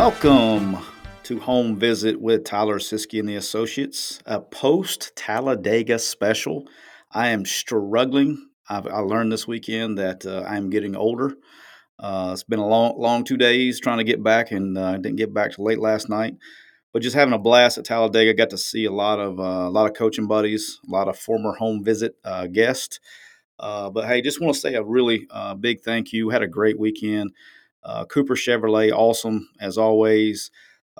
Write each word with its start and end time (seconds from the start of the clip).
Welcome 0.00 0.78
to 1.24 1.38
Home 1.40 1.76
Visit 1.76 2.18
with 2.18 2.44
Tyler 2.44 2.78
Siskey 2.78 3.20
and 3.20 3.28
the 3.28 3.36
Associates, 3.36 4.18
a 4.24 4.40
post 4.40 5.12
Talladega 5.14 5.98
special. 5.98 6.66
I 7.12 7.28
am 7.28 7.44
struggling. 7.44 8.48
I've, 8.66 8.86
i 8.86 9.00
learned 9.00 9.30
this 9.30 9.46
weekend 9.46 9.98
that 9.98 10.24
uh, 10.24 10.42
I'm 10.48 10.70
getting 10.70 10.96
older. 10.96 11.34
Uh, 11.98 12.30
it's 12.32 12.44
been 12.44 12.60
a 12.60 12.66
long, 12.66 12.98
long 12.98 13.24
two 13.24 13.36
days 13.36 13.78
trying 13.78 13.98
to 13.98 14.04
get 14.04 14.22
back, 14.22 14.52
and 14.52 14.78
uh, 14.78 14.96
didn't 14.96 15.16
get 15.16 15.34
back 15.34 15.54
till 15.54 15.66
late 15.66 15.78
last 15.78 16.08
night. 16.08 16.34
But 16.94 17.02
just 17.02 17.14
having 17.14 17.34
a 17.34 17.38
blast 17.38 17.76
at 17.76 17.84
Talladega. 17.84 18.32
Got 18.32 18.50
to 18.50 18.58
see 18.58 18.86
a 18.86 18.92
lot 18.92 19.20
of 19.20 19.38
uh, 19.38 19.68
a 19.68 19.70
lot 19.70 19.86
of 19.86 19.94
coaching 19.94 20.26
buddies, 20.26 20.80
a 20.88 20.90
lot 20.90 21.08
of 21.08 21.18
former 21.18 21.52
home 21.52 21.84
visit 21.84 22.14
uh, 22.24 22.46
guests. 22.46 23.00
Uh, 23.58 23.90
but 23.90 24.06
hey, 24.06 24.22
just 24.22 24.40
want 24.40 24.54
to 24.54 24.60
say 24.60 24.72
a 24.76 24.82
really 24.82 25.28
big 25.60 25.82
thank 25.82 26.14
you. 26.14 26.30
Had 26.30 26.42
a 26.42 26.48
great 26.48 26.78
weekend. 26.78 27.32
Uh, 27.82 28.04
Cooper 28.04 28.34
Chevrolet, 28.34 28.92
awesome 28.92 29.48
as 29.60 29.78
always. 29.78 30.50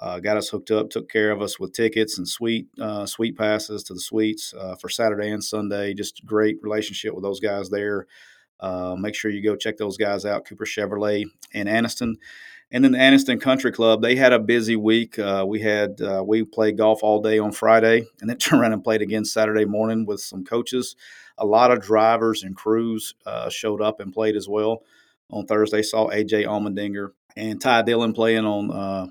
Uh, 0.01 0.19
got 0.19 0.39
us 0.39 0.49
hooked 0.49 0.71
up, 0.71 0.89
took 0.89 1.11
care 1.11 1.31
of 1.31 1.43
us 1.43 1.61
with 1.61 1.75
tickets 1.75 2.17
and 2.17 2.27
sweet 2.27 2.69
uh, 2.81 3.05
suite 3.05 3.37
passes 3.37 3.83
to 3.83 3.93
the 3.93 4.01
suites 4.01 4.55
uh, 4.59 4.75
for 4.77 4.89
Saturday 4.89 5.31
and 5.31 5.45
Sunday. 5.45 5.93
Just 5.93 6.25
great 6.25 6.57
relationship 6.63 7.13
with 7.15 7.23
those 7.23 7.41
guys 7.41 7.69
there. 7.69 8.07
Uh, 8.61 8.97
make 8.99 9.15
sure 9.15 9.31
you 9.31 9.43
go 9.43 9.57
check 9.57 9.77
those 9.77 9.99
guys 9.99 10.25
out, 10.25 10.47
Cooper 10.47 10.65
Chevrolet 10.65 11.27
in 11.53 11.67
Anniston. 11.67 12.15
And 12.73 12.85
then 12.85 12.93
the 12.93 12.99
Anniston 12.99 13.41
Country 13.41 13.73
Club, 13.73 14.01
they 14.01 14.17
had 14.17 14.33
a 14.33 14.39
busy 14.39 14.77
week. 14.77 15.19
Uh, 15.19 15.45
we 15.47 15.61
had 15.61 16.01
we 16.25 16.45
played 16.45 16.79
golf 16.79 17.03
all 17.03 17.21
day 17.21 17.39
on 17.39 17.53
Friday, 17.53 18.07
and 18.21 18.31
then 18.31 18.37
turned 18.39 18.63
around 18.63 18.73
and 18.73 18.85
played 18.85 19.03
again 19.03 19.25
Saturday 19.25 19.65
morning 19.67 20.07
with 20.07 20.21
some 20.21 20.45
coaches. 20.45 20.97
A 21.37 21.45
lot 21.45 21.73
of 21.73 21.83
drivers 21.83 22.43
and 22.43 22.55
crews 22.55 23.15
showed 23.51 23.83
up 23.83 24.01
and 24.01 24.13
played 24.13 24.37
as 24.37 24.49
well 24.49 24.83
on 25.31 25.47
Thursday. 25.47 25.83
Saw 25.83 26.09
AJ 26.11 26.47
Allmendinger 26.47 27.11
and 27.37 27.61
Ty 27.61 27.83
Dillon 27.83 28.13
playing 28.13 28.45
on 28.45 28.71
uh, 28.71 29.07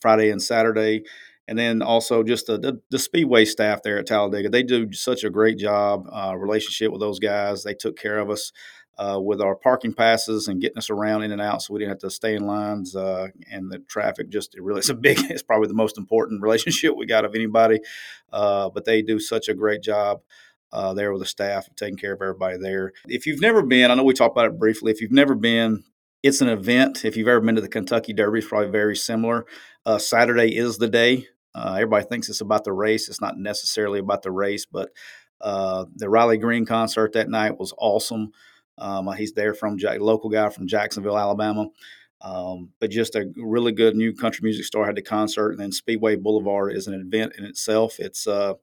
Friday 0.00 0.30
and 0.30 0.42
Saturday. 0.42 1.04
And 1.46 1.58
then 1.58 1.82
also 1.82 2.22
just 2.22 2.46
the, 2.46 2.58
the, 2.58 2.80
the, 2.90 2.98
Speedway 2.98 3.44
staff 3.44 3.82
there 3.82 3.98
at 3.98 4.06
Talladega. 4.06 4.48
They 4.48 4.62
do 4.62 4.90
such 4.92 5.24
a 5.24 5.30
great 5.30 5.58
job, 5.58 6.06
uh, 6.10 6.34
relationship 6.36 6.90
with 6.90 7.02
those 7.02 7.18
guys. 7.18 7.62
They 7.62 7.74
took 7.74 7.98
care 7.98 8.18
of 8.18 8.30
us 8.30 8.50
uh, 8.96 9.18
with 9.20 9.42
our 9.42 9.54
parking 9.54 9.92
passes 9.92 10.48
and 10.48 10.60
getting 10.60 10.78
us 10.78 10.88
around 10.88 11.22
in 11.22 11.32
and 11.32 11.42
out 11.42 11.60
so 11.60 11.74
we 11.74 11.80
didn't 11.80 11.90
have 11.90 11.98
to 11.98 12.10
stay 12.10 12.34
in 12.34 12.46
lines. 12.46 12.96
Uh, 12.96 13.28
and 13.50 13.70
the 13.70 13.78
traffic 13.80 14.30
just, 14.30 14.54
it 14.54 14.62
really, 14.62 14.78
it's 14.78 14.88
a 14.88 14.94
big, 14.94 15.18
it's 15.30 15.42
probably 15.42 15.68
the 15.68 15.74
most 15.74 15.98
important 15.98 16.42
relationship 16.42 16.96
we 16.96 17.04
got 17.04 17.26
of 17.26 17.34
anybody. 17.34 17.80
Uh, 18.32 18.70
but 18.70 18.86
they 18.86 19.02
do 19.02 19.18
such 19.18 19.48
a 19.48 19.54
great 19.54 19.82
job 19.82 20.22
uh, 20.74 20.92
there 20.92 21.12
with 21.12 21.22
the 21.22 21.26
staff, 21.26 21.68
taking 21.76 21.96
care 21.96 22.12
of 22.12 22.20
everybody 22.20 22.58
there. 22.58 22.92
If 23.06 23.26
you've 23.26 23.40
never 23.40 23.62
been, 23.62 23.90
I 23.90 23.94
know 23.94 24.02
we 24.02 24.12
talked 24.12 24.34
about 24.34 24.46
it 24.46 24.58
briefly. 24.58 24.90
If 24.90 25.00
you've 25.00 25.12
never 25.12 25.34
been, 25.34 25.84
it's 26.22 26.40
an 26.40 26.48
event. 26.48 27.04
If 27.04 27.16
you've 27.16 27.28
ever 27.28 27.40
been 27.40 27.54
to 27.54 27.60
the 27.60 27.68
Kentucky 27.68 28.12
Derby, 28.12 28.40
it's 28.40 28.48
probably 28.48 28.70
very 28.70 28.96
similar. 28.96 29.46
Uh, 29.86 29.98
Saturday 29.98 30.56
is 30.56 30.78
the 30.78 30.88
day. 30.88 31.28
Uh, 31.54 31.74
everybody 31.74 32.04
thinks 32.04 32.28
it's 32.28 32.40
about 32.40 32.64
the 32.64 32.72
race. 32.72 33.08
It's 33.08 33.20
not 33.20 33.38
necessarily 33.38 34.00
about 34.00 34.22
the 34.22 34.32
race, 34.32 34.66
but 34.66 34.90
uh, 35.40 35.84
the 35.94 36.08
Riley 36.08 36.38
Green 36.38 36.66
concert 36.66 37.12
that 37.12 37.30
night 37.30 37.58
was 37.58 37.72
awesome. 37.78 38.32
Um, 38.76 39.12
he's 39.12 39.34
there 39.34 39.54
from 39.54 39.78
Jack, 39.78 40.00
local 40.00 40.30
guy 40.30 40.48
from 40.48 40.66
Jacksonville, 40.66 41.16
Alabama. 41.16 41.68
Um, 42.20 42.70
but 42.80 42.90
just 42.90 43.14
a 43.14 43.30
really 43.36 43.70
good 43.70 43.94
new 43.94 44.14
country 44.14 44.40
music 44.42 44.64
star 44.64 44.86
had 44.86 44.96
the 44.96 45.02
concert, 45.02 45.50
and 45.50 45.60
then 45.60 45.70
Speedway 45.70 46.16
Boulevard 46.16 46.72
is 46.72 46.88
an 46.88 46.94
event 46.94 47.34
in 47.38 47.44
itself. 47.44 48.00
It's 48.00 48.26
uh, 48.26 48.54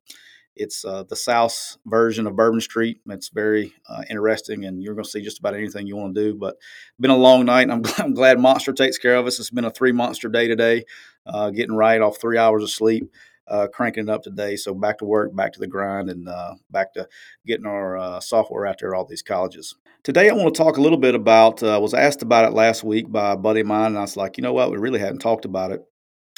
it's 0.56 0.84
uh, 0.84 1.04
the 1.04 1.16
South 1.16 1.78
version 1.86 2.28
of 2.28 2.36
Bourbon 2.36 2.62
Street. 2.62 3.00
It's 3.08 3.30
very 3.30 3.74
uh, 3.90 4.04
interesting, 4.10 4.66
and 4.66 4.82
you're 4.82 4.94
going 4.94 5.06
to 5.06 5.10
see 5.10 5.22
just 5.22 5.40
about 5.40 5.56
anything 5.56 5.88
you 5.88 5.96
want 5.96 6.16
to 6.16 6.24
do. 6.24 6.34
But 6.36 6.58
been 7.00 7.12
a 7.12 7.18
long 7.18 7.46
night, 7.46 7.70
and 7.70 7.72
I'm, 7.72 7.84
I'm, 7.98 8.14
glad 8.14 8.40
Monster 8.40 8.74
takes 8.74 8.98
care 8.98 9.16
of 9.16 9.26
us. 9.26 9.40
It's 9.40 9.50
been 9.50 9.66
a 9.66 9.72
three 9.72 9.92
monster 9.92 10.30
day 10.30 10.48
today, 10.48 10.86
uh, 11.26 11.50
getting 11.52 11.76
right 11.76 12.02
off 12.02 12.20
three 12.20 12.38
hours 12.38 12.64
of 12.64 12.70
sleep, 12.70 13.12
uh, 13.48 13.68
cranking 13.74 14.08
it 14.08 14.10
up 14.10 14.24
today. 14.24 14.56
So 14.56 14.74
back 14.74 14.98
to 15.00 15.06
work, 15.06 15.36
back 15.36 15.54
to 15.54 15.60
the 15.60 15.68
grind, 15.68 16.10
and 16.10 16.28
uh, 16.28 16.56
back 16.70 16.94
to 16.94 17.08
getting 17.46 17.66
our 17.66 17.98
uh, 17.98 18.20
software 18.20 18.66
out 18.66 18.78
there 18.80 18.94
at 18.94 18.98
all 18.98 19.06
these 19.06 19.24
colleges. 19.24 19.76
Today, 20.04 20.30
I 20.30 20.34
want 20.34 20.54
to 20.54 20.64
talk 20.64 20.78
a 20.78 20.82
little 20.82 20.98
bit 20.98 21.16
about. 21.16 21.64
I 21.64 21.78
was 21.78 21.94
asked 21.94 22.24
about 22.24 22.46
it 22.46 22.54
last 22.54 22.84
week 22.84 23.12
by 23.12 23.34
a 23.34 23.38
buddy 23.38 23.62
of 23.62 23.68
mine, 23.68 23.88
and 23.88 23.98
I 23.98 24.02
was 24.02 24.18
like, 24.18 24.38
you 24.38 24.42
know 24.42 24.54
what, 24.54 24.72
we 24.72 24.78
really 24.78 25.00
hadn't 25.00 25.20
talked 25.20 25.46
about 25.46 25.72
it 25.72 25.86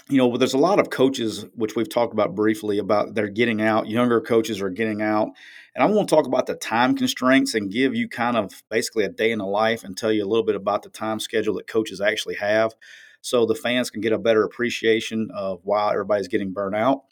you 0.09 0.17
know, 0.17 0.35
there's 0.37 0.53
a 0.53 0.59
lot 0.59 0.79
of 0.79 0.89
coaches, 0.89 1.45
which 1.55 1.75
we've 1.75 1.89
talked 1.89 2.13
about 2.13 2.35
briefly, 2.35 2.77
about 2.77 3.15
they're 3.15 3.29
getting 3.29 3.61
out. 3.61 3.87
Younger 3.87 4.19
coaches 4.19 4.61
are 4.61 4.69
getting 4.69 5.01
out. 5.01 5.29
And 5.75 5.83
I 5.83 5.87
want 5.87 6.09
to 6.09 6.15
talk 6.15 6.27
about 6.27 6.45
the 6.45 6.55
time 6.55 6.95
constraints 6.95 7.53
and 7.55 7.71
give 7.71 7.95
you 7.95 8.09
kind 8.09 8.37
of 8.37 8.63
basically 8.69 9.05
a 9.05 9.09
day 9.09 9.31
in 9.31 9.39
the 9.39 9.45
life 9.45 9.83
and 9.83 9.97
tell 9.97 10.11
you 10.11 10.23
a 10.23 10.27
little 10.27 10.45
bit 10.45 10.55
about 10.55 10.83
the 10.83 10.89
time 10.89 11.19
schedule 11.19 11.55
that 11.55 11.67
coaches 11.67 12.01
actually 12.01 12.35
have 12.35 12.73
so 13.21 13.45
the 13.45 13.55
fans 13.55 13.89
can 13.89 14.01
get 14.01 14.11
a 14.11 14.17
better 14.17 14.43
appreciation 14.43 15.29
of 15.33 15.61
why 15.63 15.91
everybody's 15.91 16.27
getting 16.27 16.51
burnt 16.51 16.75
out. 16.75 17.03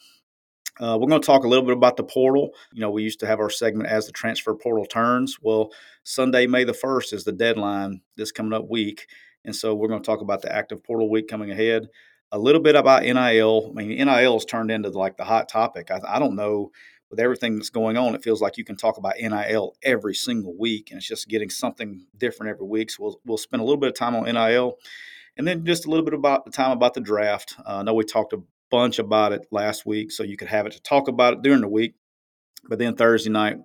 Uh, 0.79 0.97
we're 0.99 1.07
going 1.07 1.21
to 1.21 1.25
talk 1.25 1.43
a 1.43 1.47
little 1.47 1.65
bit 1.65 1.75
about 1.75 1.95
the 1.95 2.03
portal. 2.03 2.51
You 2.73 2.81
know, 2.81 2.91
we 2.91 3.03
used 3.03 3.19
to 3.21 3.27
have 3.27 3.39
our 3.39 3.49
segment 3.49 3.89
as 3.89 4.05
the 4.05 4.11
transfer 4.11 4.53
portal 4.53 4.85
turns. 4.85 5.37
Well, 5.41 5.71
Sunday, 6.03 6.47
May 6.47 6.65
the 6.65 6.73
1st 6.73 7.13
is 7.13 7.23
the 7.23 7.31
deadline 7.31 8.01
this 8.17 8.31
coming 8.31 8.53
up 8.53 8.69
week. 8.69 9.07
And 9.45 9.55
so 9.55 9.73
we're 9.73 9.87
going 9.87 10.01
to 10.01 10.05
talk 10.05 10.21
about 10.21 10.41
the 10.41 10.53
active 10.53 10.83
portal 10.83 11.09
week 11.09 11.27
coming 11.27 11.51
ahead 11.51 11.87
a 12.31 12.39
little 12.39 12.61
bit 12.61 12.75
about 12.75 13.03
NIL. 13.03 13.71
I 13.71 13.73
mean, 13.73 13.89
NIL 13.89 14.33
has 14.33 14.45
turned 14.45 14.71
into 14.71 14.89
like 14.89 15.17
the 15.17 15.25
hot 15.25 15.49
topic. 15.49 15.91
I, 15.91 15.99
I, 16.07 16.19
don't 16.19 16.35
know 16.35 16.71
with 17.09 17.19
everything 17.19 17.57
that's 17.57 17.69
going 17.69 17.97
on, 17.97 18.15
it 18.15 18.23
feels 18.23 18.41
like 18.41 18.57
you 18.57 18.63
can 18.63 18.77
talk 18.77 18.97
about 18.97 19.15
NIL 19.19 19.75
every 19.83 20.15
single 20.15 20.57
week, 20.57 20.89
and 20.89 20.97
it's 20.97 21.07
just 21.07 21.27
getting 21.27 21.49
something 21.49 22.05
different 22.17 22.51
every 22.51 22.65
week. 22.65 22.89
So 22.89 23.03
we'll 23.03 23.21
we'll 23.25 23.37
spend 23.37 23.61
a 23.61 23.65
little 23.65 23.79
bit 23.79 23.89
of 23.89 23.95
time 23.95 24.15
on 24.15 24.25
NIL, 24.25 24.77
and 25.37 25.45
then 25.45 25.65
just 25.65 25.85
a 25.85 25.89
little 25.89 26.05
bit 26.05 26.13
about 26.13 26.45
the 26.45 26.51
time 26.51 26.71
about 26.71 26.93
the 26.93 27.01
draft. 27.01 27.55
Uh, 27.59 27.79
I 27.79 27.83
know 27.83 27.93
we 27.93 28.05
talked 28.05 28.33
a 28.33 28.41
bunch 28.69 28.97
about 28.97 29.33
it 29.33 29.45
last 29.51 29.85
week, 29.85 30.11
so 30.11 30.23
you 30.23 30.37
could 30.37 30.47
have 30.47 30.65
it 30.65 30.71
to 30.71 30.81
talk 30.81 31.09
about 31.09 31.33
it 31.33 31.41
during 31.41 31.61
the 31.61 31.67
week. 31.67 31.95
But 32.69 32.79
then 32.79 32.95
Thursday 32.95 33.29
night, 33.29 33.57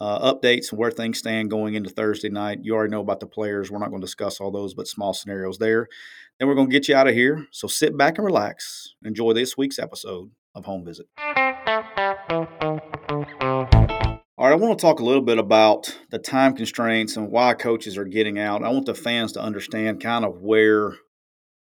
uh, 0.00 0.32
updates 0.32 0.70
and 0.70 0.78
where 0.78 0.90
things 0.90 1.18
stand 1.18 1.50
going 1.50 1.74
into 1.74 1.90
Thursday 1.90 2.28
night. 2.28 2.60
You 2.62 2.74
already 2.74 2.90
know 2.90 3.00
about 3.00 3.20
the 3.20 3.26
players. 3.26 3.70
We're 3.70 3.78
not 3.78 3.90
going 3.90 4.00
to 4.00 4.06
discuss 4.06 4.40
all 4.40 4.50
those, 4.50 4.74
but 4.74 4.88
small 4.88 5.14
scenarios 5.14 5.58
there. 5.58 5.88
Then 6.38 6.48
we're 6.48 6.54
going 6.54 6.68
to 6.68 6.72
get 6.72 6.88
you 6.88 6.94
out 6.94 7.08
of 7.08 7.14
here. 7.14 7.46
So 7.50 7.66
sit 7.66 7.96
back 7.96 8.18
and 8.18 8.24
relax. 8.24 8.94
Enjoy 9.04 9.32
this 9.32 9.56
week's 9.56 9.78
episode 9.78 10.30
of 10.54 10.66
Home 10.66 10.84
Visit. 10.84 11.06
All 14.38 14.44
right, 14.44 14.52
I 14.52 14.56
want 14.56 14.78
to 14.78 14.82
talk 14.82 15.00
a 15.00 15.04
little 15.04 15.22
bit 15.22 15.38
about 15.38 15.98
the 16.10 16.18
time 16.18 16.54
constraints 16.54 17.16
and 17.16 17.30
why 17.30 17.54
coaches 17.54 17.96
are 17.96 18.04
getting 18.04 18.38
out. 18.38 18.62
I 18.62 18.68
want 18.68 18.84
the 18.84 18.94
fans 18.94 19.32
to 19.32 19.40
understand 19.40 20.02
kind 20.02 20.26
of 20.26 20.42
where 20.42 20.92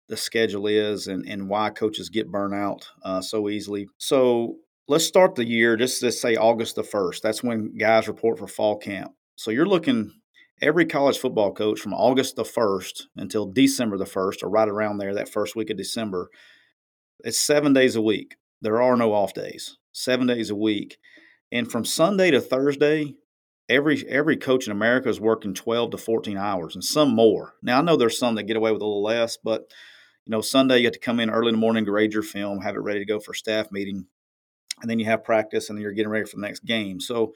the 0.10 0.18
schedule 0.18 0.68
is 0.68 1.08
and, 1.08 1.26
and 1.28 1.48
why 1.48 1.70
coaches 1.70 2.10
get 2.10 2.30
burnt 2.30 2.54
out 2.54 2.90
uh, 3.04 3.22
so 3.22 3.48
easily. 3.48 3.88
So 3.98 4.58
let's 4.88 5.06
start 5.06 5.36
the 5.36 5.46
year, 5.46 5.76
just 5.76 6.00
to 6.00 6.12
say 6.12 6.36
August 6.36 6.76
the 6.76 6.84
1st. 6.84 7.22
That's 7.22 7.44
when 7.44 7.78
guys 7.78 8.08
report 8.08 8.40
for 8.40 8.48
fall 8.48 8.78
camp. 8.78 9.12
So 9.36 9.52
you're 9.52 9.66
looking 9.66 10.12
every 10.62 10.86
college 10.86 11.18
football 11.18 11.54
coach 11.54 11.80
from 11.80 11.94
August 11.94 12.36
the 12.36 12.44
1st 12.44 13.04
until 13.18 13.52
December 13.52 13.98
the 13.98 14.06
1st, 14.06 14.44
or 14.44 14.50
right 14.50 14.70
around 14.70 14.98
there, 14.98 15.14
that 15.14 15.30
first 15.30 15.56
week 15.56 15.70
of 15.70 15.78
December, 15.78 16.30
it's 17.24 17.40
seven 17.40 17.74
days 17.74 17.96
a 17.96 18.02
week. 18.02 18.36
There 18.62 18.82
are 18.82 18.96
no 18.96 19.14
off 19.14 19.34
days, 19.34 19.78
seven 19.92 20.28
days 20.28 20.50
a 20.50 20.56
week. 20.56 20.98
And 21.52 21.70
from 21.70 21.86
Sunday 21.86 22.32
to 22.32 22.42
Thursday, 22.42 23.16
every 23.70 24.08
every 24.08 24.38
coach 24.38 24.66
in 24.66 24.72
America 24.72 25.10
is 25.10 25.20
working 25.20 25.54
12 25.54 25.92
to 25.92 25.98
14 25.98 26.38
hours 26.38 26.76
and 26.76 26.84
some 26.84 27.14
more. 27.14 27.54
Now 27.62 27.80
I 27.80 27.82
know 27.82 27.96
there's 27.96 28.18
some 28.18 28.36
that 28.36 28.44
get 28.44 28.58
away 28.58 28.72
with 28.72 28.82
a 28.82 28.86
little 28.86 29.04
less, 29.04 29.38
but 29.38 29.72
you 30.26 30.32
know, 30.32 30.42
Sunday 30.42 30.80
you 30.80 30.86
have 30.86 30.94
to 30.94 31.00
come 31.00 31.20
in 31.20 31.30
early 31.30 31.50
in 31.50 31.56
the 31.56 31.60
morning, 31.60 31.86
grade 31.86 32.14
your 32.14 32.24
film, 32.24 32.62
have 32.62 32.76
it 32.76 32.80
ready 32.80 33.00
to 33.00 33.06
go 33.06 33.20
for 33.20 33.34
staff 33.34 33.72
meeting, 33.72 34.08
and 34.82 34.90
then 34.90 35.00
you 35.00 35.06
have 35.06 35.24
practice, 35.24 35.70
and 35.70 35.78
then 35.78 35.84
you're 35.84 35.92
getting 35.92 36.12
ready 36.12 36.26
for 36.26 36.36
the 36.36 36.42
next 36.42 36.66
game. 36.66 37.00
So, 37.00 37.34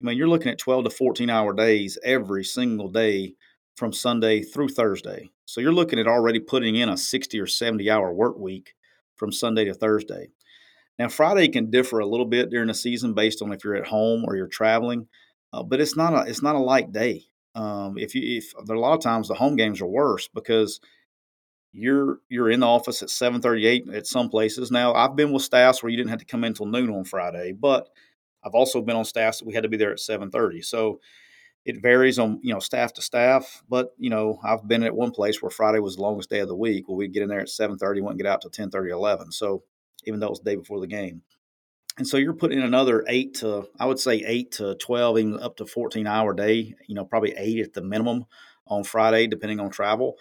I 0.00 0.06
mean, 0.06 0.16
you're 0.16 0.28
looking 0.28 0.50
at 0.50 0.58
12 0.58 0.84
to 0.84 0.90
14 0.90 1.30
hour 1.30 1.52
days 1.52 1.98
every 2.04 2.44
single 2.44 2.88
day 2.88 3.34
from 3.76 3.92
Sunday 3.92 4.42
through 4.42 4.68
Thursday. 4.68 5.30
So 5.46 5.60
you're 5.60 5.72
looking 5.72 5.98
at 5.98 6.06
already 6.06 6.38
putting 6.38 6.76
in 6.76 6.88
a 6.88 6.96
60 6.96 7.40
or 7.40 7.46
70 7.46 7.90
hour 7.90 8.12
work 8.12 8.38
week 8.38 8.74
from 9.16 9.32
Sunday 9.32 9.64
to 9.64 9.74
Thursday. 9.74 10.28
Now, 10.98 11.08
Friday 11.08 11.48
can 11.48 11.70
differ 11.70 11.98
a 11.98 12.06
little 12.06 12.26
bit 12.26 12.50
during 12.50 12.68
the 12.68 12.74
season 12.74 13.14
based 13.14 13.40
on 13.40 13.52
if 13.52 13.64
you're 13.64 13.74
at 13.74 13.86
home 13.86 14.24
or 14.26 14.36
you're 14.36 14.46
traveling, 14.46 15.08
uh, 15.52 15.62
but 15.62 15.80
it's 15.80 15.96
not 15.96 16.12
a 16.14 16.30
it's 16.30 16.42
not 16.42 16.56
a 16.56 16.60
light 16.60 16.92
day. 16.92 17.24
Um, 17.54 17.96
if 17.96 18.14
you 18.14 18.38
if 18.38 18.52
there 18.66 18.76
are 18.76 18.78
a 18.78 18.80
lot 18.80 18.94
of 18.94 19.02
times 19.02 19.28
the 19.28 19.34
home 19.34 19.56
games 19.56 19.80
are 19.80 19.86
worse 19.86 20.28
because 20.28 20.78
you're 21.72 22.18
you're 22.28 22.50
in 22.50 22.60
the 22.60 22.66
office 22.66 23.02
at 23.02 23.10
7:38 23.10 23.94
at 23.94 24.06
some 24.06 24.28
places. 24.28 24.70
Now, 24.70 24.94
I've 24.94 25.16
been 25.16 25.32
with 25.32 25.42
staffs 25.42 25.82
where 25.82 25.90
you 25.90 25.96
didn't 25.96 26.10
have 26.10 26.18
to 26.18 26.24
come 26.24 26.44
in 26.44 26.48
until 26.48 26.66
noon 26.66 26.90
on 26.90 27.04
Friday, 27.04 27.52
but 27.52 27.88
I've 28.44 28.54
also 28.54 28.80
been 28.82 28.96
on 28.96 29.04
staffs 29.04 29.38
that 29.38 29.46
we 29.46 29.54
had 29.54 29.62
to 29.62 29.68
be 29.68 29.76
there 29.76 29.92
at 29.92 30.00
7:30. 30.00 30.62
So 30.62 31.00
it 31.64 31.82
varies 31.82 32.18
on 32.18 32.40
you 32.42 32.52
know 32.52 32.60
staff 32.60 32.92
to 32.94 33.02
staff, 33.02 33.62
but 33.68 33.90
you 33.98 34.10
know 34.10 34.38
I've 34.44 34.66
been 34.66 34.82
at 34.82 34.94
one 34.94 35.10
place 35.12 35.42
where 35.42 35.50
Friday 35.50 35.78
was 35.78 35.96
the 35.96 36.02
longest 36.02 36.30
day 36.30 36.40
of 36.40 36.48
the 36.48 36.56
week. 36.56 36.88
Where 36.88 36.96
we'd 36.96 37.12
get 37.12 37.22
in 37.22 37.28
there 37.28 37.40
at 37.40 37.48
7:30, 37.48 38.00
wouldn't 38.00 38.18
get 38.18 38.26
out 38.30 38.40
till 38.42 38.50
10:30, 38.50 38.90
11. 38.90 39.32
So 39.32 39.62
even 40.06 40.20
though 40.20 40.28
it 40.28 40.30
was 40.30 40.40
the 40.40 40.50
day 40.50 40.56
before 40.56 40.80
the 40.80 40.86
game, 40.86 41.22
and 41.98 42.06
so 42.06 42.16
you're 42.16 42.34
putting 42.34 42.58
in 42.58 42.64
another 42.64 43.04
eight 43.08 43.34
to 43.36 43.68
I 43.78 43.86
would 43.86 43.98
say 44.00 44.24
eight 44.26 44.52
to 44.52 44.74
12, 44.76 45.18
even 45.18 45.40
up 45.40 45.56
to 45.58 45.66
14 45.66 46.06
hour 46.06 46.34
day. 46.34 46.74
You 46.86 46.94
know 46.94 47.04
probably 47.04 47.34
eight 47.36 47.60
at 47.60 47.74
the 47.74 47.82
minimum 47.82 48.24
on 48.66 48.84
Friday, 48.84 49.26
depending 49.26 49.60
on 49.60 49.70
travel. 49.70 50.16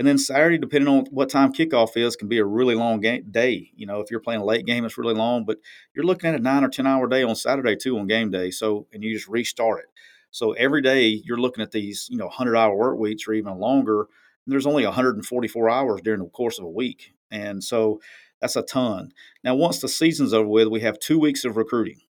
And 0.00 0.08
then 0.08 0.16
Saturday, 0.16 0.56
depending 0.56 0.88
on 0.88 1.04
what 1.10 1.28
time 1.28 1.52
kickoff 1.52 1.94
is, 1.94 2.16
can 2.16 2.26
be 2.26 2.38
a 2.38 2.44
really 2.44 2.74
long 2.74 3.00
game, 3.00 3.26
day. 3.30 3.70
You 3.76 3.84
know, 3.84 4.00
if 4.00 4.10
you're 4.10 4.18
playing 4.18 4.40
a 4.40 4.44
late 4.46 4.64
game, 4.64 4.86
it's 4.86 4.96
really 4.96 5.12
long, 5.12 5.44
but 5.44 5.58
you're 5.94 6.06
looking 6.06 6.30
at 6.30 6.40
a 6.40 6.42
nine 6.42 6.64
or 6.64 6.70
10 6.70 6.86
hour 6.86 7.06
day 7.06 7.22
on 7.22 7.36
Saturday 7.36 7.76
too 7.76 7.98
on 7.98 8.06
game 8.06 8.30
day. 8.30 8.50
So, 8.50 8.86
and 8.94 9.04
you 9.04 9.12
just 9.12 9.28
restart 9.28 9.80
it. 9.80 9.90
So 10.30 10.52
every 10.52 10.80
day 10.80 11.08
you're 11.08 11.36
looking 11.36 11.62
at 11.62 11.72
these, 11.72 12.08
you 12.10 12.16
know, 12.16 12.28
100 12.28 12.56
hour 12.56 12.74
work 12.74 12.98
weeks 12.98 13.28
or 13.28 13.34
even 13.34 13.58
longer. 13.58 14.06
there's 14.46 14.64
only 14.64 14.86
144 14.86 15.68
hours 15.68 16.00
during 16.00 16.20
the 16.20 16.30
course 16.30 16.58
of 16.58 16.64
a 16.64 16.70
week. 16.70 17.12
And 17.30 17.62
so 17.62 18.00
that's 18.40 18.56
a 18.56 18.62
ton. 18.62 19.12
Now, 19.44 19.54
once 19.54 19.82
the 19.82 19.88
season's 19.88 20.32
over 20.32 20.48
with, 20.48 20.68
we 20.68 20.80
have 20.80 20.98
two 20.98 21.18
weeks 21.18 21.44
of 21.44 21.58
recruiting. 21.58 22.00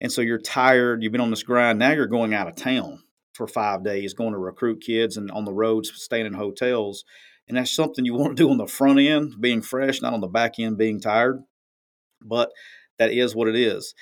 And 0.00 0.10
so 0.10 0.22
you're 0.22 0.38
tired, 0.38 1.02
you've 1.02 1.12
been 1.12 1.20
on 1.20 1.28
this 1.28 1.42
grind. 1.42 1.78
Now 1.78 1.90
you're 1.90 2.06
going 2.06 2.32
out 2.32 2.48
of 2.48 2.56
town 2.56 3.02
for 3.32 3.46
five 3.46 3.84
days, 3.84 4.14
going 4.14 4.32
to 4.32 4.38
recruit 4.38 4.82
kids 4.82 5.16
and 5.16 5.30
on 5.30 5.44
the 5.44 5.52
roads, 5.52 5.90
staying 5.94 6.26
in 6.26 6.34
hotels. 6.34 7.04
And 7.48 7.56
that's 7.56 7.74
something 7.74 8.04
you 8.04 8.14
want 8.14 8.36
to 8.36 8.42
do 8.42 8.50
on 8.50 8.58
the 8.58 8.66
front 8.66 9.00
end, 9.00 9.34
being 9.40 9.62
fresh, 9.62 10.02
not 10.02 10.14
on 10.14 10.20
the 10.20 10.28
back 10.28 10.58
end, 10.58 10.78
being 10.78 11.00
tired. 11.00 11.42
But 12.20 12.50
that 12.98 13.12
is 13.12 13.34
what 13.34 13.48
it 13.48 13.56
is. 13.56 13.94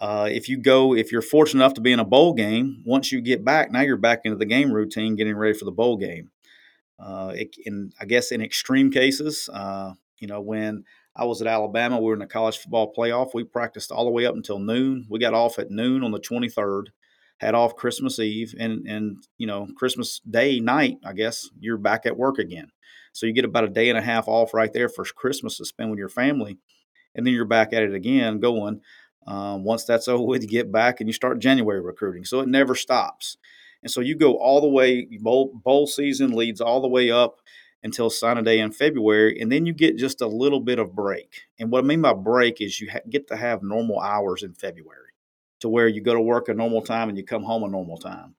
Uh, 0.00 0.28
if 0.30 0.48
you 0.48 0.60
go, 0.60 0.94
if 0.94 1.12
you're 1.12 1.22
fortunate 1.22 1.62
enough 1.62 1.74
to 1.74 1.80
be 1.80 1.92
in 1.92 2.00
a 2.00 2.04
bowl 2.04 2.34
game, 2.34 2.82
once 2.84 3.12
you 3.12 3.20
get 3.20 3.44
back, 3.44 3.70
now 3.70 3.80
you're 3.80 3.96
back 3.96 4.20
into 4.24 4.36
the 4.36 4.46
game 4.46 4.72
routine, 4.72 5.16
getting 5.16 5.36
ready 5.36 5.56
for 5.56 5.64
the 5.64 5.72
bowl 5.72 5.96
game. 5.96 6.30
Uh, 6.98 7.32
it, 7.34 7.56
in, 7.64 7.92
I 8.00 8.04
guess 8.04 8.30
in 8.30 8.40
extreme 8.40 8.90
cases, 8.90 9.48
uh, 9.52 9.92
you 10.18 10.28
know, 10.28 10.40
when 10.40 10.84
I 11.16 11.24
was 11.24 11.40
at 11.40 11.46
Alabama, 11.46 11.98
we 11.98 12.06
were 12.06 12.12
in 12.14 12.18
the 12.20 12.26
college 12.26 12.58
football 12.58 12.92
playoff. 12.92 13.30
We 13.34 13.44
practiced 13.44 13.92
all 13.92 14.04
the 14.04 14.10
way 14.10 14.26
up 14.26 14.34
until 14.34 14.58
noon. 14.58 15.06
We 15.08 15.18
got 15.18 15.34
off 15.34 15.58
at 15.58 15.70
noon 15.70 16.02
on 16.02 16.10
the 16.10 16.20
23rd 16.20 16.86
had 17.44 17.54
off 17.54 17.76
Christmas 17.76 18.18
Eve 18.18 18.54
and 18.58 18.86
and 18.86 19.26
you 19.38 19.46
know 19.46 19.68
Christmas 19.76 20.20
Day 20.28 20.60
night. 20.60 20.98
I 21.04 21.12
guess 21.12 21.50
you're 21.58 21.78
back 21.78 22.06
at 22.06 22.16
work 22.16 22.38
again, 22.38 22.70
so 23.12 23.26
you 23.26 23.32
get 23.32 23.44
about 23.44 23.64
a 23.64 23.68
day 23.68 23.88
and 23.88 23.98
a 23.98 24.02
half 24.02 24.28
off 24.28 24.54
right 24.54 24.72
there 24.72 24.88
for 24.88 25.04
Christmas 25.04 25.58
to 25.58 25.64
spend 25.64 25.90
with 25.90 25.98
your 25.98 26.08
family, 26.08 26.58
and 27.14 27.26
then 27.26 27.34
you're 27.34 27.44
back 27.44 27.72
at 27.72 27.82
it 27.82 27.94
again 27.94 28.40
going. 28.40 28.80
Um, 29.26 29.64
once 29.64 29.84
that's 29.84 30.08
over 30.08 30.24
with, 30.24 30.42
you 30.42 30.48
get 30.48 30.72
back 30.72 31.00
and 31.00 31.08
you 31.08 31.12
start 31.12 31.38
January 31.38 31.80
recruiting. 31.80 32.24
So 32.24 32.40
it 32.40 32.48
never 32.48 32.74
stops. 32.74 33.36
And 33.82 33.90
so 33.90 34.00
you 34.00 34.16
go 34.16 34.36
all 34.38 34.62
the 34.62 34.68
way, 34.68 35.06
bowl, 35.20 35.52
bowl 35.62 35.86
season 35.86 36.32
leads 36.32 36.60
all 36.60 36.80
the 36.80 36.88
way 36.88 37.10
up 37.10 37.40
until 37.82 38.08
signing 38.08 38.44
day 38.44 38.58
in 38.58 38.72
February, 38.72 39.38
and 39.38 39.52
then 39.52 39.66
you 39.66 39.74
get 39.74 39.98
just 39.98 40.22
a 40.22 40.26
little 40.26 40.60
bit 40.60 40.78
of 40.78 40.94
break. 40.94 41.42
And 41.58 41.70
what 41.70 41.84
I 41.84 41.86
mean 41.86 42.00
by 42.00 42.14
break 42.14 42.62
is 42.62 42.80
you 42.80 42.90
ha- 42.90 43.00
get 43.10 43.28
to 43.28 43.36
have 43.36 43.62
normal 43.62 44.00
hours 44.00 44.42
in 44.42 44.54
February 44.54 45.13
to 45.64 45.70
where 45.70 45.88
you 45.88 46.02
go 46.02 46.12
to 46.12 46.20
work 46.20 46.48
a 46.50 46.54
normal 46.54 46.82
time 46.82 47.08
and 47.08 47.16
you 47.16 47.24
come 47.24 47.42
home 47.42 47.62
a 47.64 47.68
normal 47.68 47.96
time. 47.96 48.34